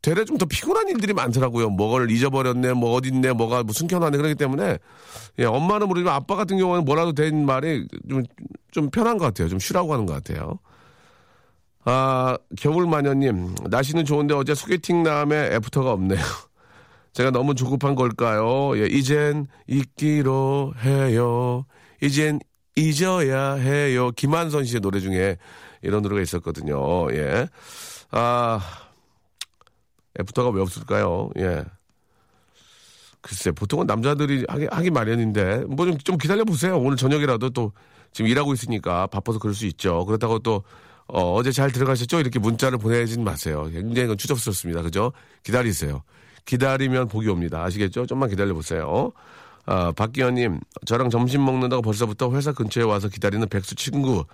[0.00, 1.70] 되레 좀 더 피곤한 일들이 많더라고요.
[1.70, 4.78] 뭐를 잊어버렸네, 뭐 어딨네, 뭐가 뭐 숨겨놨네 그러기 때문에
[5.40, 8.22] 예, 엄마는 모르지만 아빠 같은 경우는 뭐라도 된 말이 좀,
[8.70, 9.48] 좀 편한 것 같아요.
[9.48, 10.60] 좀 쉬라고 하는 것 같아요.
[11.90, 16.20] 아, 겨울마녀님, 날씨는 좋은데 어제 소개팅 남에 애프터가 없네요.
[17.14, 18.78] 제가 너무 조급한 걸까요?
[18.78, 21.64] 예, 이젠 잊기로 해요.
[22.02, 22.40] 이젠
[22.76, 24.10] 잊어야 해요.
[24.10, 25.38] 김한선 씨의 노래 중에
[25.80, 27.10] 이런 노래가 있었거든요.
[27.14, 27.48] 예.
[28.10, 28.60] 아,
[30.20, 31.30] 애프터가 왜 없을까요?
[31.38, 31.64] 예.
[33.22, 36.78] 글쎄, 보통은 남자들이 하기, 하기 마련인데, 뭐 좀, 좀 기다려보세요.
[36.78, 37.72] 오늘 저녁이라도 또
[38.12, 40.04] 지금 일하고 있으니까 바빠서 그럴 수 있죠.
[40.04, 40.64] 그렇다고 또,
[41.08, 42.20] 어, 어제 잘 들어가셨죠?
[42.20, 43.68] 이렇게 문자를 보내진 마세요.
[43.72, 44.82] 굉장히 추접스럽습니다.
[44.82, 45.12] 그죠?
[45.42, 46.02] 기다리세요.
[46.44, 47.64] 기다리면 복이 옵니다.
[47.64, 48.06] 아시겠죠?
[48.06, 49.12] 좀만 기다려보세요.
[49.66, 54.24] 아, 박기현님, 저랑 점심 먹는다고 벌써부터 회사 근처에 와서 기다리는 백수 친구.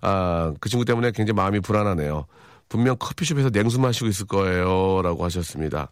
[0.00, 2.26] 아, 그 친구 때문에 굉장히 마음이 불안하네요.
[2.68, 5.00] 분명 커피숍에서 냉수 마시고 있을 거예요.
[5.02, 5.88] 라고 하셨습니다.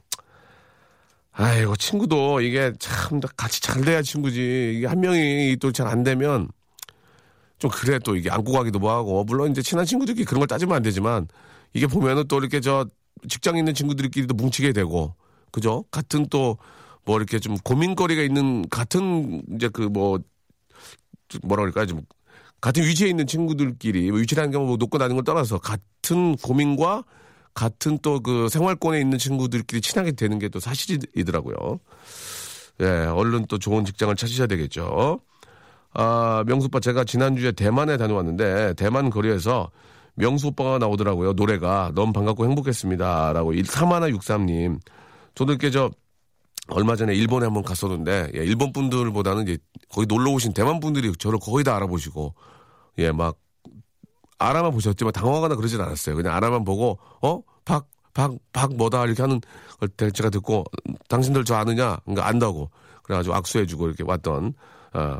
[1.32, 4.74] 아이고, 친구도 이게 참 같이 잘 돼야 친구지.
[4.76, 6.48] 이게 한 명이 또 잘 안 되면
[7.58, 9.24] 좀 그래 또 이게 안고 가기도 뭐하고.
[9.24, 11.28] 물론 이제 친한 친구들끼리 그런 걸 따지면 안 되지만
[11.74, 12.86] 이게 보면은 또 이렇게 저
[13.28, 15.14] 직장 있는 친구들끼리도 뭉치게 되고.
[15.52, 15.84] 그죠?
[15.90, 16.56] 같은 또
[17.08, 20.18] 뭐 이렇게 좀 고민거리가 있는 같은 이제 그 뭐
[21.42, 21.86] 뭐라 그럴까요?
[21.86, 22.02] 좀
[22.60, 27.04] 같은 위치에 있는 친구들끼리 뭐 위치라는 게뭐 높고 낮은 걸 떠나서 같은 고민과
[27.54, 31.78] 같은 또 그 생활권에 있는 친구들끼리 친하게 되는 게 또 사실이더라고요.
[32.80, 35.20] 예, 얼른 또 좋은 직장을 찾으셔야 되겠죠.
[35.98, 39.70] 아, 명수 오빠 제가 지난주에 대만에 다녀왔는데 대만 거리에서
[40.14, 41.32] 명수 오빠가 나오더라고요.
[41.34, 44.78] 노래가 너무 반갑고 행복했습니다 라고 3163님.
[45.34, 45.90] 저도 이렇게 저
[46.68, 49.58] 얼마 전에 일본에 한번 갔었는데 예, 일본 분들보다는 이제
[49.90, 52.34] 거기 놀러 오신 대만 분들이 저를 거의 다 알아보시고
[52.98, 53.36] 예 막
[54.38, 56.16] 알아만 보셨지만 당황하거나 그러진 않았어요.
[56.16, 59.40] 그냥 알아만 보고 어 박 박 박 뭐다 이렇게 하는
[59.78, 60.64] 걸 제가 듣고
[61.08, 62.70] 당신들 저 아느냐 그러니까 안다고
[63.02, 64.54] 그래가지고 악수해주고 이렇게 왔던
[64.94, 65.18] 어,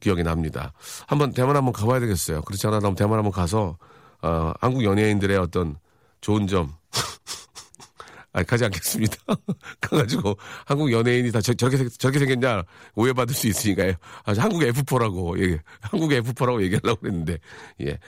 [0.00, 0.72] 기억이 납니다.
[1.06, 2.42] 한번 대만 한번 가봐야 되겠어요.
[2.42, 3.76] 그렇지 않아 면 대만 한번 가서
[4.22, 5.76] 어, 한국 연예인들의 어떤
[6.20, 6.72] 좋은 점
[8.32, 9.16] 아, 가지 않겠습니다.
[9.80, 12.62] 가가지고 한국 연예인이 다 저, 저렇게, 생- 저렇게 생겼냐
[12.94, 13.94] 오해받을 수 있으니까요.
[14.24, 17.38] 아, 한국 F4라고, 예, 한국 F4라고 얘기하려고 그랬는데,
[17.80, 17.98] 예.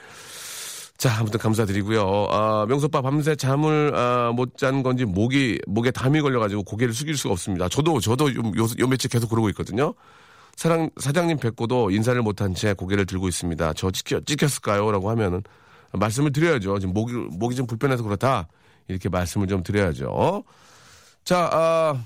[0.97, 2.27] 자, 아무튼 감사드리고요.
[2.29, 7.67] 아, 명소빠 밤새 잠을 아, 못잔 건지 목이, 목에 담이 걸려가지고 고개를 숙일 수가 없습니다.
[7.67, 9.93] 저도, 저도 요, 요, 요 며칠 계속 그러고 있거든요.
[10.55, 13.73] 사장, 사장님 뵙고도 인사를 못한 채 고개를 들고 있습니다.
[13.73, 14.91] 저 찍혔, 찍혔을까요?
[14.91, 15.43] 라고 하면은
[15.91, 16.79] 말씀을 드려야죠.
[16.79, 18.47] 지금 목이, 목이 좀 불편해서 그렇다.
[18.87, 20.43] 이렇게 말씀을 좀 드려야죠.
[21.23, 22.05] 자, 아,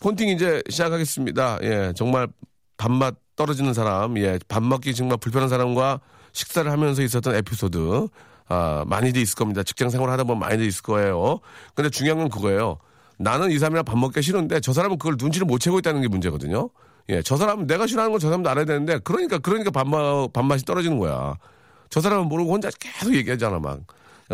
[0.00, 1.58] 폰팅 이제 시작하겠습니다.
[1.62, 2.28] 예, 정말
[2.76, 6.00] 밥맛 떨어지는 사람, 예, 밥 먹기 정말 불편한 사람과
[6.32, 8.08] 식사를 하면서 있었던 에피소드,
[8.48, 9.62] 아, 많이들 있을 겁니다.
[9.62, 11.40] 직장 생활 하다 보면 많이들 있을 거예요.
[11.74, 12.78] 근데 중요한 건 그거예요.
[13.18, 16.70] 나는 이 사람이랑 밥 먹기 싫은데 저 사람은 그걸 눈치를 못 채고 있다는 게 문제거든요.
[17.08, 20.98] 예, 저 사람은 내가 싫어하는 걸 저 사람도 알아야 되는데, 그러니까, 그러니까 밥맛, 밥맛이 떨어지는
[20.98, 21.36] 거야.
[21.90, 23.80] 저 사람은 모르고 혼자 계속 얘기하잖아, 막.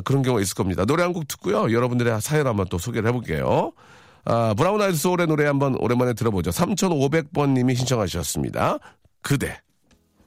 [0.04, 0.84] 그런 경우가 있을 겁니다.
[0.84, 1.72] 노래 한 곡 듣고요.
[1.72, 3.72] 여러분들의 사연 한번 또 소개를 해볼게요.
[4.24, 6.50] 아, 브라운 아이드 소울의 노래 한번 오랜만에 들어보죠.
[6.50, 8.78] 3,500번 님이 신청하셨습니다.
[9.22, 9.58] 그대.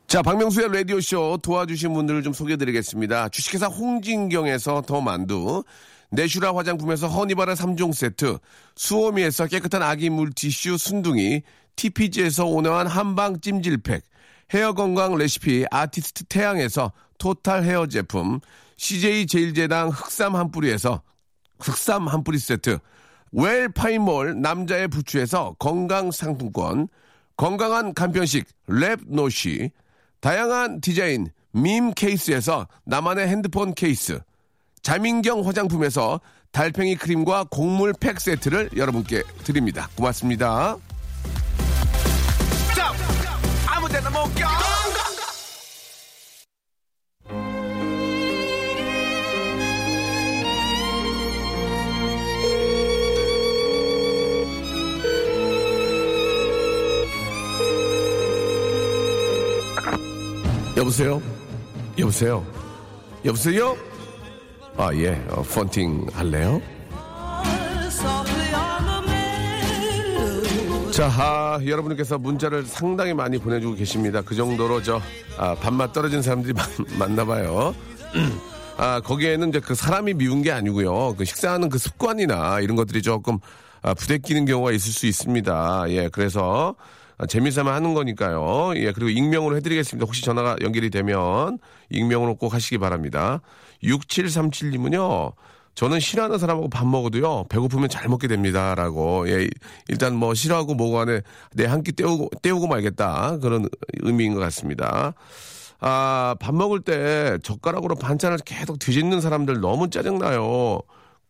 [0.07, 3.29] 자, 박명수의 라디오쇼 도와주신 분들을 좀 소개해드리겠습니다.
[3.29, 5.63] 주식회사 홍진경에서 더 만두,
[6.09, 8.37] 내슈라 화장품에서 허니바라 3종 세트,
[8.75, 11.43] 수오미에서 깨끗한 아기 물티슈 순둥이,
[11.75, 14.03] TPG에서 온화한 한방 찜질팩,
[14.53, 18.39] 헤어 건강 레시피 아티스트 태양에서 토탈 헤어 제품,
[18.77, 21.01] CJ 제일제당 흑삼 한 뿌리에서
[21.59, 22.79] 흑삼 한 뿌리 세트,
[23.31, 26.87] 웰 파인몰 남자의 부추에서 건강 상품권,
[27.37, 29.71] 건강한 간편식 랩노시,
[30.19, 34.19] 다양한 디자인 밈 케이스에서 나만의 핸드폰 케이스,
[34.81, 36.19] 자민경 화장품에서
[36.51, 39.89] 달팽이 크림과 곡물 팩 세트를 여러분께 드립니다.
[39.95, 40.77] 고맙습니다.
[60.81, 61.21] 여보세요?
[61.99, 62.45] 여보세요?
[63.23, 63.77] 여보세요?
[64.77, 66.59] 아, 예, 어, 펀팅 할래요?
[71.01, 74.21] 자, 아, 여러분께서 문자를 상당히 많이 보내주고 계십니다.
[74.21, 75.01] 그 정도로 저,
[75.35, 76.67] 아, 밥맛 떨어진 사람들이 많,
[76.99, 77.73] 많나 봐요.
[78.77, 81.15] 아, 거기에는 이제 그 사람이 미운 게 아니고요.
[81.15, 83.39] 그 식사하는 그 습관이나 이런 것들이 조금
[83.81, 85.85] 아, 부대끼는 경우가 있을 수 있습니다.
[85.87, 86.75] 예, 그래서
[87.17, 88.73] 아, 재미삼아 하는 거니까요.
[88.75, 90.05] 예, 그리고 익명으로 해드리겠습니다.
[90.05, 91.57] 혹시 전화가 연결이 되면
[91.89, 93.41] 익명으로 꼭 하시기 바랍니다.
[93.83, 95.33] 6737님은요.
[95.75, 99.47] 저는 싫어하는 사람하고 밥 먹어도요 배고프면 잘 먹게 됩니다 라고 예
[99.87, 101.21] 일단 뭐 싫어하고 뭐고 안에
[101.55, 103.67] 내 한 끼 때우고 때우고 말겠다 그런
[104.01, 105.13] 의미인 것 같습니다.
[105.79, 110.79] 아 밥 먹을 때 젓가락으로 반찬을 계속 뒤집는 사람들 너무 짜증나요.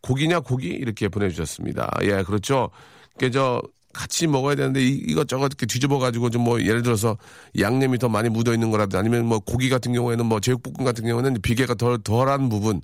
[0.02, 1.88] 고기냐 고기 이렇게 보내주셨습니다.
[2.02, 2.70] 예 그렇죠.
[3.18, 3.62] 그저
[3.94, 7.16] 같이 먹어야 되는데 이, 것저것 이렇게 뒤집어 가지고 좀 뭐 예를 들어서
[7.58, 11.40] 양념이 더 많이 묻어 있는 거라도 아니면 뭐 고기 같은 경우에는 뭐 제육볶음 같은 경우는
[11.42, 12.82] 비계가 덜 덜한 부분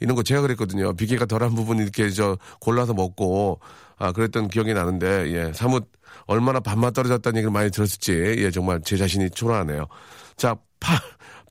[0.00, 0.92] 이런 거 제가 그랬거든요.
[0.94, 3.60] 비계가 덜한 부분 이렇게 저 골라서 먹고
[3.98, 5.86] 아 그랬던 기억이 나는데 예 사뭇
[6.26, 9.86] 얼마나 밥맛 떨어졌다는 얘기를 많이 들었을지 예 정말 제 자신이 초라하네요.
[10.36, 10.96] 자 8,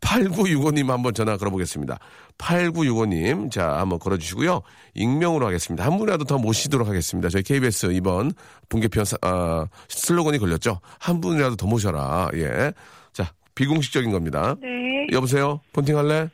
[0.02, 2.00] 8965님 한번 전화 걸어보겠습니다.
[2.40, 4.62] 8965님 자 한번 걸어주시고요.
[4.96, 5.86] 익명으로 하겠습니다.
[5.86, 7.30] 한 분이라도 더 모시도록 하겠습니다.
[7.30, 8.32] 저희 KBS 이번
[8.70, 10.80] 분개편 사- 아, 슬로건이 걸렸죠.
[11.00, 12.30] 한 분이라도 더 모셔라.
[12.36, 12.72] 예.
[13.14, 14.56] 자 비공식적인 겁니다.
[14.62, 14.68] 네.
[15.12, 15.60] 여보세요.
[15.74, 16.30] 폰팅 할래?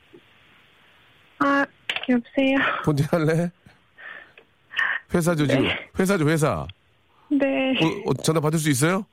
[2.08, 2.56] 아, 여보세요.
[2.84, 3.50] 폰팅 할래?
[5.14, 5.66] 회사죠 지금
[5.98, 6.66] 회사죠 회사.
[7.30, 7.46] 네.
[7.80, 9.04] 어, 어, 전화 받을 수 있어요?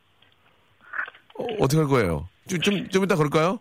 [1.38, 2.28] 어, 어떻게 할 거예요?
[2.48, 3.60] 좀, 좀, 좀 이따 걸까요?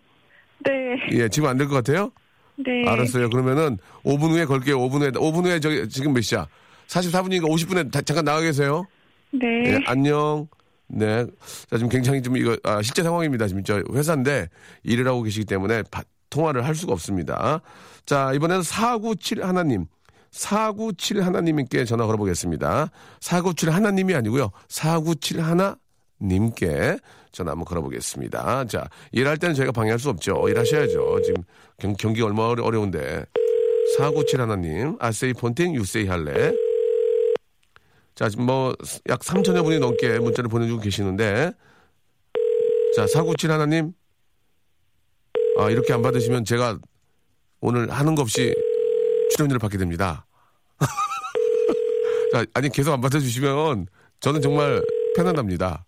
[0.65, 0.71] 네.
[1.11, 2.11] 예, 지금 안 될 것 같아요?
[2.57, 2.87] 네.
[2.87, 3.29] 알았어요.
[3.29, 4.77] 그러면은 5분 후에 걸게요.
[4.79, 6.47] 5분 후에, 5분 후에 저기, 지금 몇 시야?
[6.87, 8.85] 44분이니까 50분에 다- 잠깐 나가 계세요.
[9.31, 9.47] 네.
[9.65, 10.47] 예, 안녕.
[10.87, 11.25] 네.
[11.69, 13.47] 자, 지금 굉장히 좀 이거, 아, 실제 상황입니다.
[13.47, 14.47] 지금 저 회사인데
[14.83, 17.61] 일을 하고 계시기 때문에 바- 통화를 할 수가 없습니다.
[18.05, 19.85] 자, 이번에는 497 하나님.
[20.31, 22.89] 497 하나님께 전화 걸어보겠습니다.
[23.21, 24.49] 497 하나님이 아니고요.
[24.67, 26.97] 497 하나님께
[27.31, 28.65] 전화 한번 걸어보겠습니다.
[28.65, 30.47] 자, 일할 때는 저희가 방해할 수 없죠.
[30.49, 31.19] 일하셔야죠.
[31.21, 33.25] 지금 경, 얼마나 어려- 어려운데.
[33.97, 36.51] 497 하나님, 아세이 폰팅 유세이 할래.
[38.15, 38.73] 자, 지금 뭐,
[39.09, 41.51] 약 3천여 분이 넘게 문자를 보내주고 계시는데,
[42.95, 43.93] 자, 497 하나님,
[45.57, 46.77] 아, 이렇게 안 받으시면 제가
[47.61, 48.53] 오늘 하는 거 없이
[49.31, 50.25] 출연료를 받게 됩니다.
[52.33, 53.87] 자, 아니, 계속 안 받아주시면
[54.19, 54.83] 저는 정말
[55.15, 55.85] 편안합니다.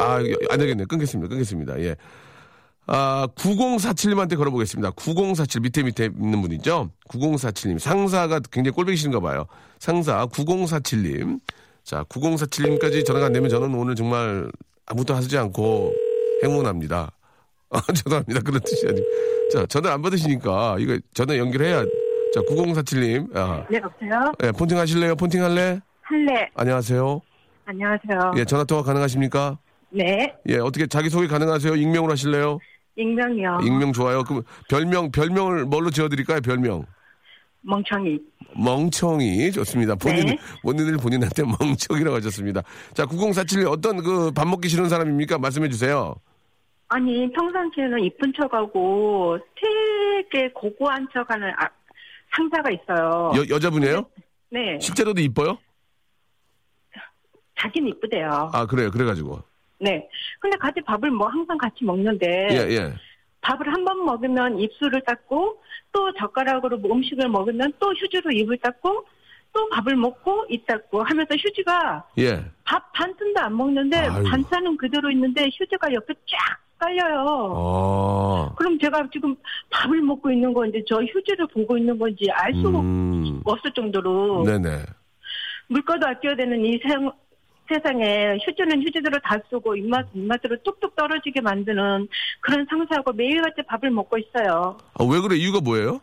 [0.00, 0.14] 아,
[0.48, 0.84] 안 되겠네.
[0.86, 1.28] 끊겠습니다.
[1.28, 1.80] 끊겠습니다.
[1.80, 1.96] 예.
[2.86, 4.90] 아, 9047님한테 걸어보겠습니다.
[4.92, 6.90] 9047 밑에 밑에 있는 분이죠.
[7.08, 9.46] 9047님 상사가 굉장히 꼴보기 싫은가 봐요.
[9.78, 11.40] 상사 9047님.
[11.84, 14.50] 자, 9047님까지 전화가 안 되면 저는 오늘 정말
[14.86, 15.92] 아무것도 하지 않고
[16.42, 17.12] 행운합니다.
[17.72, 18.40] 아, 죄송합니다.
[18.40, 19.06] 그런 뜻이 아니고.
[19.52, 21.84] 자, 전화 안 받으시니까 이거 전화 연결해야.
[22.34, 23.36] 자, 9047님.
[23.36, 24.32] 아, 네, 여보세요?
[24.44, 25.14] 예, 폰팅 하실래요?
[25.16, 25.80] 폰팅 할래?
[26.02, 26.48] 할래.
[26.54, 27.20] 안녕하세요.
[27.66, 28.32] 안녕하세요.
[28.36, 29.58] 예, 전화 통화 가능하십니까?
[29.90, 30.32] 네.
[30.48, 31.74] 예, 어떻게 자기소개 가능하세요?
[31.76, 32.58] 익명으로 하실래요?
[32.96, 33.60] 익명이요.
[33.62, 34.24] 익명 좋아요.
[34.24, 36.40] 그럼 별명 별명을 뭘로 지어드릴까요?
[36.40, 36.84] 별명
[37.62, 38.18] 멍청이.
[38.56, 39.94] 멍청이 좋습니다.
[39.94, 40.38] 본인 네.
[40.62, 42.62] 본인을 본인한테 멍청이라고 하셨습니다.
[42.94, 45.38] 자, 9047 어떤 그 밥 먹기 싫은 사람입니까?
[45.38, 46.14] 말씀해 주세요.
[46.92, 51.68] 아니, 평상시에는 이쁜 척하고 되게 고고한 척하는 아,
[52.36, 53.32] 상사가 있어요.
[53.36, 54.04] 여 여자분이에요?
[54.50, 54.78] 네.
[54.80, 55.56] 실제로도 이뻐요?
[57.60, 58.50] 자기는 이쁘대요.
[58.52, 58.90] 아 그래요.
[58.90, 59.38] 그래가지고
[59.78, 60.08] 네.
[60.40, 62.94] 근데 같이 밥을 뭐 항상 같이 먹는데 예 예.
[63.42, 69.06] 밥을 한 번 먹으면 입술을 닦고 또 젓가락으로 뭐 음식을 먹으면 또 휴지로 입을 닦고
[69.52, 72.44] 또 밥을 먹고 입 닦고 하면서 휴지가 예.
[72.64, 74.28] 밥반 푼도 안 먹는데 아이고.
[74.28, 77.24] 반찬은 그대로 있는데 휴지가 옆에 쫙 깔려요.
[77.54, 78.54] 어.
[78.56, 79.36] 그럼 제가 지금
[79.70, 83.40] 밥을 먹고 있는 건지 저 휴지를 보고 있는 건지 알 수가 음.
[83.44, 84.78] 없을 정도로 네네.
[85.68, 86.88] 물가도 아껴야 되는 이 세,
[87.68, 92.08] 세상에 휴지는 휴지대로 다 쓰고 입맛 입맛으로 뚝뚝 떨어지게 만드는
[92.40, 94.76] 그런 상사하고 매일같이 밥을 먹고 있어요.
[94.94, 95.36] 아, 왜 그래?
[95.36, 96.00] 이유가 뭐예요?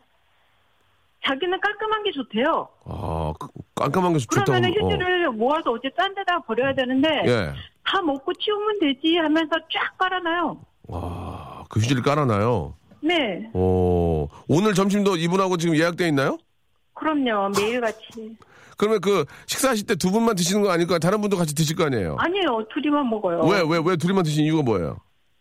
[1.26, 2.70] 자기는 깔끔한 게 좋대요.
[2.86, 4.46] 아 그- 깜깜한 게 좋다고.
[4.46, 4.86] 그러면은 어.
[4.88, 7.52] 휴지를 모아서 어디 딴 데다 버려야 되는데 예.
[7.88, 10.58] 다 먹고 치우면 되지 하면서 쫙 깔아놔요.
[10.88, 12.76] 와, 그 휴지를 깔아놔요.
[13.02, 16.38] 네, 오, 오늘 점심도 이분하고 지금 예약돼 있나요?
[16.93, 17.52] 그럼요.
[17.58, 18.36] 매일같이.
[18.78, 21.00] 그러면 그 식사하실 때 두 분만 드시는 거 아닐까?
[21.00, 22.15] 다른 분도 같이 드실 거 아니에요?
[22.19, 22.65] 아니에요.
[22.73, 23.41] 둘이만 먹어요.
[23.41, 24.97] 왜, 왜, 왜 둘이만 드시는 이유가 뭐예요?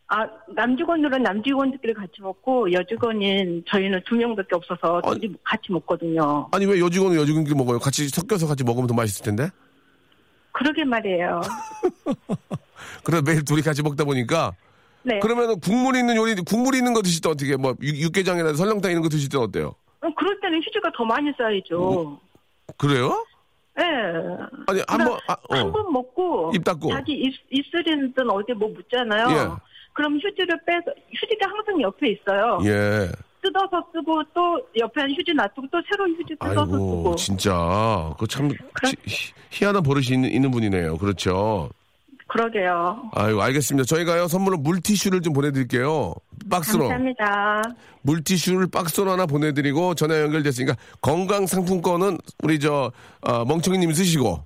[0.08, 0.18] 아,
[0.54, 5.20] 남직원들은 남직원들끼리 같이 먹고 여직원인 저희는 두 명밖에 없어서 아니.
[5.20, 6.48] 둘이 같이 먹거든요.
[6.52, 7.78] 아니, 왜 여직원은 여직원끼리 먹어요?
[7.80, 9.48] 같이 섞여서 같이 먹으면 더 맛있을 텐데?
[10.56, 11.40] 그러게 말이에요.
[13.04, 14.52] 그래서 매일 둘이 같이 먹다 보니까.
[15.02, 15.18] 네.
[15.20, 19.02] 그러면 국물 있는 요리, 국물 있는 거 드실 때 어떻게, 뭐, 육- 육개장이나 설렁탕 이런
[19.02, 19.74] 거 드실 때 어때요?
[20.00, 22.18] 어, 그럴 때는 휴지가 더 많이 쌓이죠.
[22.78, 23.24] 그래요?
[23.78, 23.82] 예.
[24.66, 25.56] 아니, 한 번, 아, 어.
[25.56, 26.90] 한번 먹고 입 닫고.
[26.90, 29.26] 자기 입, 입술이든 어디 뭐 묻잖아요.
[29.30, 29.48] 예.
[29.92, 32.58] 그럼 휴지를 빼서 휴지가 항상 옆에 있어요.
[32.64, 33.10] 예.
[33.46, 37.16] 뜯어서 쓰고 또 옆에 휴지 놔두고 또 새로운 휴지 뜯어서 아이고, 쓰고.
[37.16, 38.14] 진짜.
[38.18, 40.96] 그 참, 희- 희한한 버릇이 있는, 있는 분이네요.
[40.98, 41.70] 그렇죠.
[42.28, 43.10] 그러게요.
[43.12, 43.84] 아이고, 알겠습니다.
[43.86, 46.12] 저희가요, 선물로 물티슈를 좀 보내드릴게요.
[46.50, 46.88] 박스로.
[46.88, 47.62] 감사합니다.
[48.02, 52.90] 물티슈를 박스로 하나 보내드리고, 전화 연결됐으니까, 건강상품권은 우리 저,
[53.22, 54.44] 어, 멍청이님 쓰시고,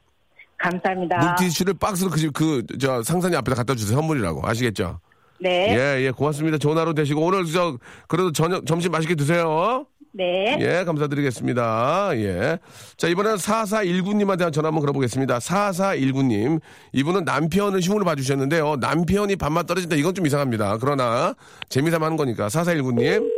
[0.59, 1.17] 감사합니다.
[1.39, 3.97] 물티슈를 박스로 그, 집- 그, 저, 상사님 앞에다 갖다 주세요.
[3.97, 4.47] 선물이라고.
[4.47, 5.01] 아시겠죠?
[5.41, 5.75] 네.
[5.75, 6.59] 예, 예, 고맙습니다.
[6.59, 9.87] 좋은 하루 되시고, 오늘 저, 그래도 저녁, 점심 맛있게 드세요.
[10.13, 10.59] 네.
[10.61, 12.11] 예, 감사드리겠습니다.
[12.17, 12.59] 예.
[12.97, 15.39] 자, 이번엔 4419님한테 전화 한번 걸어보겠습니다.
[15.39, 16.61] 4419님.
[16.93, 18.77] 이분은 남편을 흉으로 봐주셨는데요.
[18.81, 19.97] 남편이 밥맛 떨어진다.
[19.97, 20.79] 이건 좀 이상합니다.
[20.79, 21.35] 그러나,
[21.69, 22.49] 재미삼아 하는 거니까.
[22.49, 23.31] 4419님.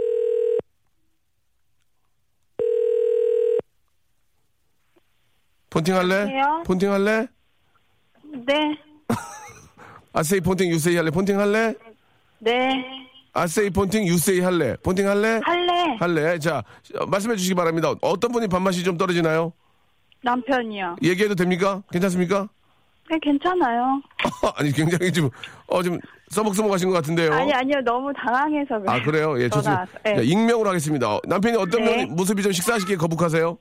[5.71, 6.21] 폰팅 할래?
[6.21, 6.63] 여보세요?
[6.67, 7.27] 폰팅 할래?
[8.47, 8.55] 네.
[10.13, 11.11] 아세이 폰팅 유세이 할래?
[11.11, 11.75] 폰팅 할래?
[12.47, 12.85] 네.
[13.35, 14.77] 아세이 폰팅 유세이 할래?
[14.83, 15.41] 폰팅 할래?
[15.45, 15.97] 할래.
[16.01, 16.39] 할래?
[16.39, 16.63] 자,
[16.99, 17.95] 어, 말씀해 주시기 바랍니다.
[18.03, 19.53] 어떤 분이 밥맛이 좀 떨어지나요?
[20.23, 20.97] 남편이요.
[21.03, 21.83] 얘기해도 됩니까?
[21.93, 22.49] 괜찮습니까?
[23.11, 24.01] 네, 괜찮아요.
[24.57, 25.31] 아니, 굉장히 좀,
[25.67, 25.99] 어, 좀
[26.31, 27.33] 써먹써먹 하신 것 같은데요.
[27.33, 27.81] 아니, 아니요.
[27.85, 28.87] 너무 당황해서 그래요.
[28.91, 29.41] 아, 그래요?
[29.41, 29.81] 예, 좋습니다.
[29.81, 29.93] 와서.
[30.05, 30.17] 네.
[30.17, 31.15] 자, 익명으로 하겠습니다.
[31.15, 31.97] 어, 남편이 어떤 네.
[32.07, 33.57] 면- 모습이 좀 식사하시기에 거북하세요?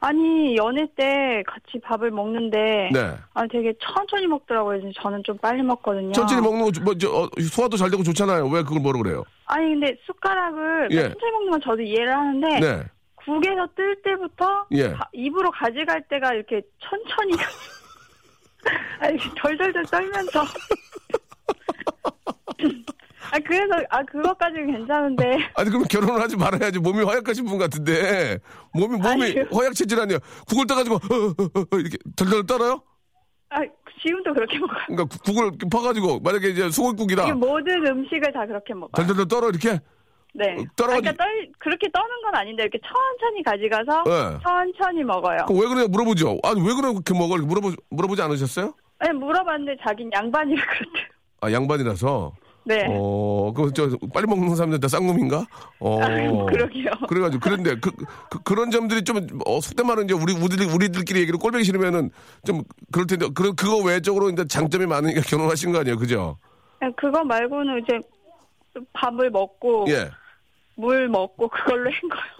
[0.00, 2.90] 아니, 연애 때 같이 밥을 먹는데.
[2.92, 3.14] 네.
[3.34, 4.80] 아, 되게 천천히 먹더라고요.
[4.92, 6.12] 저는 좀 빨리 먹거든요.
[6.12, 8.46] 천천히 먹는 거, 조- 뭐, 저, 어, 소화도 잘 되고 좋잖아요.
[8.48, 9.24] 왜 그걸 뭐라 그래요?
[9.46, 11.02] 아니, 근데 숟가락을 예.
[11.08, 12.60] 천천히 먹는 건 저도 이해를 하는데.
[12.60, 12.82] 네.
[13.16, 14.92] 국에서 뜰 때부터 예.
[14.92, 17.32] 가- 입으로 가져갈 때가 이렇게 천천히
[19.00, 20.44] 아, 이렇게 덜덜덜 떨면서
[23.30, 26.78] 아 그래서 아 그것까지는 괜찮은데 아니, 그럼 결혼을 하지 말아야지.
[26.78, 28.38] 몸이 허약하신 분 같은데.
[28.72, 29.44] 몸이, 몸이 아니요.
[29.52, 30.18] 허약 체질 아니에요.
[30.48, 32.82] 국을 떠가지고, 어, 어, 어, 이렇게 덜덜 떨어요?
[33.50, 33.60] 아
[34.02, 34.78] 지금도 그렇게 먹어요.
[34.86, 37.22] 그러니까 국- 국을 이렇게 퍼가지고, 만약에 이제 소골국이다.
[37.24, 38.90] 이게 모든 음식을 다 그렇게 먹어요.
[38.94, 39.80] 덜덜덜 떨어, 이렇게?
[40.34, 40.44] 네.
[40.58, 41.26] 어, 아, 그러니까 떨
[41.58, 44.38] 그렇게 떠는 건 아닌데 이렇게 천천히 가져가서 네.
[44.42, 45.38] 천천히 먹어요.
[45.46, 46.38] 그럼 왜 그러냐 물어보죠.
[46.44, 47.36] 아니, 왜 그렇게 먹어?
[47.38, 48.74] 물어보, 물어보지 않으셨어요?
[49.00, 51.06] 아니 물어봤는데 자긴 양반이라 그랬대요.
[51.40, 52.32] 아, 양반이라서.
[52.68, 52.86] 네.
[52.86, 55.46] 어, 그, 저, 빨리 먹는 사람들 다 쌍놈인가?
[55.80, 56.02] 어.
[56.02, 56.90] 아유, 그러게요.
[57.08, 57.90] 그래가지고, 그런데, 그,
[58.44, 62.10] 그, 런 점들이 좀, 어, 속된 말은 이제 우리, 우리, 우리들끼리 얘기를 꼴보기 싫으면은
[62.44, 65.96] 좀, 그럴 텐데, 그, 그거 외적으로 이제 장점이 많으니까 결혼하신 거 아니에요?
[65.96, 66.36] 그죠?
[66.96, 67.98] 그거 말고는 이제
[68.92, 70.10] 밥을 먹고 예.
[70.76, 72.38] 물 먹고 그걸로 한 거요.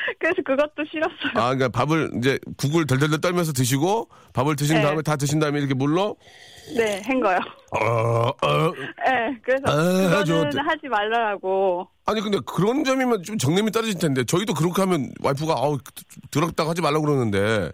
[0.18, 1.32] 그래서 그것도 싫었어요.
[1.34, 4.82] 아, 그러니까 밥을 이제 국을 덜덜덜 떨면서 드시고, 밥을 드신 네.
[4.82, 6.16] 다음에 다 드신 다음에 이렇게 물로,
[6.76, 7.38] 네, 한 거요.
[7.72, 8.72] 어, 어.
[9.06, 10.58] 네, 그래서 아, 그거는.
[10.58, 11.88] 하지 말라고.
[12.06, 15.78] 아니, 근데 그런 점이면 좀 정념이 떨어질 텐데, 저희도 그렇게 하면 와이프가, 아우,
[16.30, 17.72] 더럽다고 하지 말라고 그러는데,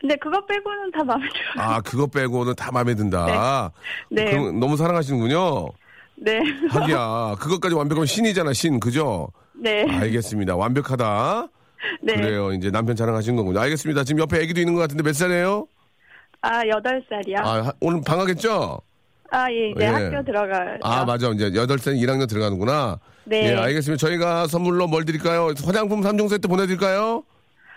[0.00, 1.68] 근데 그거 빼고는 다 마음에 들어요.
[1.68, 3.70] 아, 그거 빼고는 다 마음에 든다.
[4.10, 4.24] 네.
[4.32, 5.68] 그럼 너무 사랑하시는군요.
[6.16, 6.40] 네.
[6.70, 7.36] 하기야.
[7.38, 8.80] 그것까지 완벽하면 신이잖아, 신.
[8.80, 9.28] 그죠?
[9.54, 9.86] 네.
[9.88, 10.56] 알겠습니다.
[10.56, 11.46] 완벽하다.
[12.02, 12.14] 네.
[12.14, 12.52] 그래요.
[12.52, 13.58] 이제 남편 자랑하신 거군요.
[13.60, 14.04] 알겠습니다.
[14.04, 15.66] 지금 옆에 애기도 있는 것 같은데 몇 살이에요?
[16.42, 17.38] 아, 여덟 살이요?
[17.38, 18.80] 아, 하- 오늘 방학했죠?
[19.30, 19.86] 아, 예, 이제 예.
[19.86, 20.78] 학교 들어가요.
[20.82, 21.28] 아, 맞아.
[21.30, 22.98] 이제 8살 1학년 들어가는구나.
[23.24, 23.50] 네.
[23.52, 23.98] 예, 알겠습니다.
[24.06, 25.54] 저희가 선물로 뭘 드릴까요?
[25.64, 27.22] 화장품 3종 세트 보내드릴까요?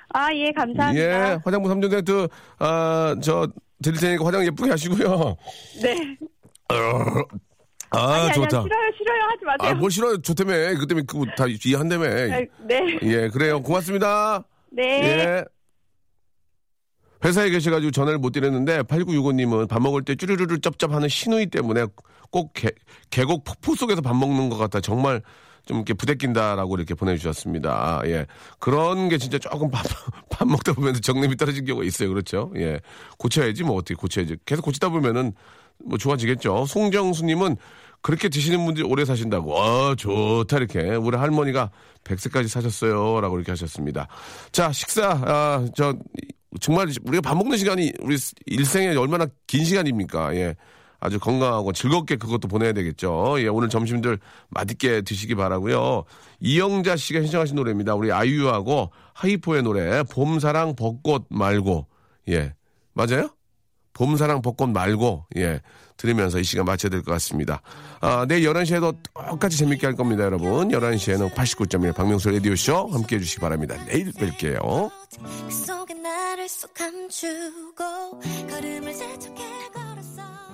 [0.09, 0.95] 아, 예, 감사합니다.
[0.95, 2.27] 예, 화장품 3종 세트,
[2.59, 3.47] 아, 저,
[3.83, 5.37] 드릴 테니까 화장 예쁘게 하시고요.
[5.81, 6.17] 네.
[7.95, 8.61] 아, 아니, 좋다.
[8.61, 9.21] 싫어요, 싫어요.
[9.29, 9.71] 하지 마세요.
[9.71, 10.17] 아, 뭘 싫어요?
[10.21, 10.53] 좋다며.
[10.79, 12.05] 그 때문에 그거 다 이해한다며.
[12.05, 12.99] 아, 네.
[13.03, 13.61] 예, 그래요.
[13.61, 14.43] 고맙습니다.
[14.71, 14.83] 네.
[14.83, 15.45] 예.
[17.23, 21.85] 회사에 계셔가지고 전화를 못 드렸는데 8965님은 밥 먹을 때 쭈르르르 쩝쩝하는 신우이 때문에
[22.29, 22.69] 꼭 개,
[23.09, 25.21] 계곡 폭포 속에서 밥 먹는 것 같아 정말
[25.65, 28.01] 좀 이렇게 부대낀다라고 이렇게 보내주셨습니다.
[28.05, 28.27] 예.
[28.59, 29.83] 그런 게 진짜 조금 밥,
[30.29, 32.09] 밥 먹다 보면 정념이 떨어진 경우가 있어요.
[32.09, 32.51] 그렇죠?
[32.57, 32.79] 예.
[33.17, 34.37] 고쳐야지 뭐 어떻게 고쳐야지.
[34.45, 35.33] 계속 고치다 보면은
[35.83, 36.65] 뭐 좋아지겠죠.
[36.67, 37.57] 송정수님은
[38.05, 39.59] 그렇게 드시는 분들이 오래 사신다고.
[39.59, 40.93] 아, 좋다, 이렇게.
[40.93, 41.71] 우리 할머니가
[42.03, 43.19] 100세까지 사셨어요.
[43.19, 44.07] 라고 이렇게 하셨습니다.
[44.51, 45.95] 자, 식사, 아, 저,
[46.61, 48.15] 정말 우리가 밥 먹는 시간이 우리
[48.45, 50.35] 일생에 얼마나 긴 시간입니까?
[50.35, 50.55] 예.
[50.99, 53.37] 아주 건강하고 즐겁게 그것도 보내야 되겠죠.
[53.39, 56.03] 예, 오늘 점심들 맛있게 드시기 바라고요
[56.41, 57.95] 이영자 씨가 신청하신 노래입니다.
[57.95, 61.87] 우리 아이유하고 하이포의 노래, 봄사랑 벚꽃 말고.
[62.29, 62.53] 예.
[62.93, 63.34] 맞아요?
[63.95, 65.61] 봄사랑 벚꽃 말고, 예.
[65.97, 67.61] 들으면서 이 시간 마쳐야 될 것 같습니다.
[68.01, 68.95] 아, 내일 11시에도
[69.29, 70.67] 똑같이 재밌게 할 겁니다, 여러분.
[70.69, 73.75] 11시에는 89.1 박명수 라디오쇼 함께 해주시기 바랍니다.
[73.87, 74.91] 내일 뵐게요.
[79.79, 80.44] 그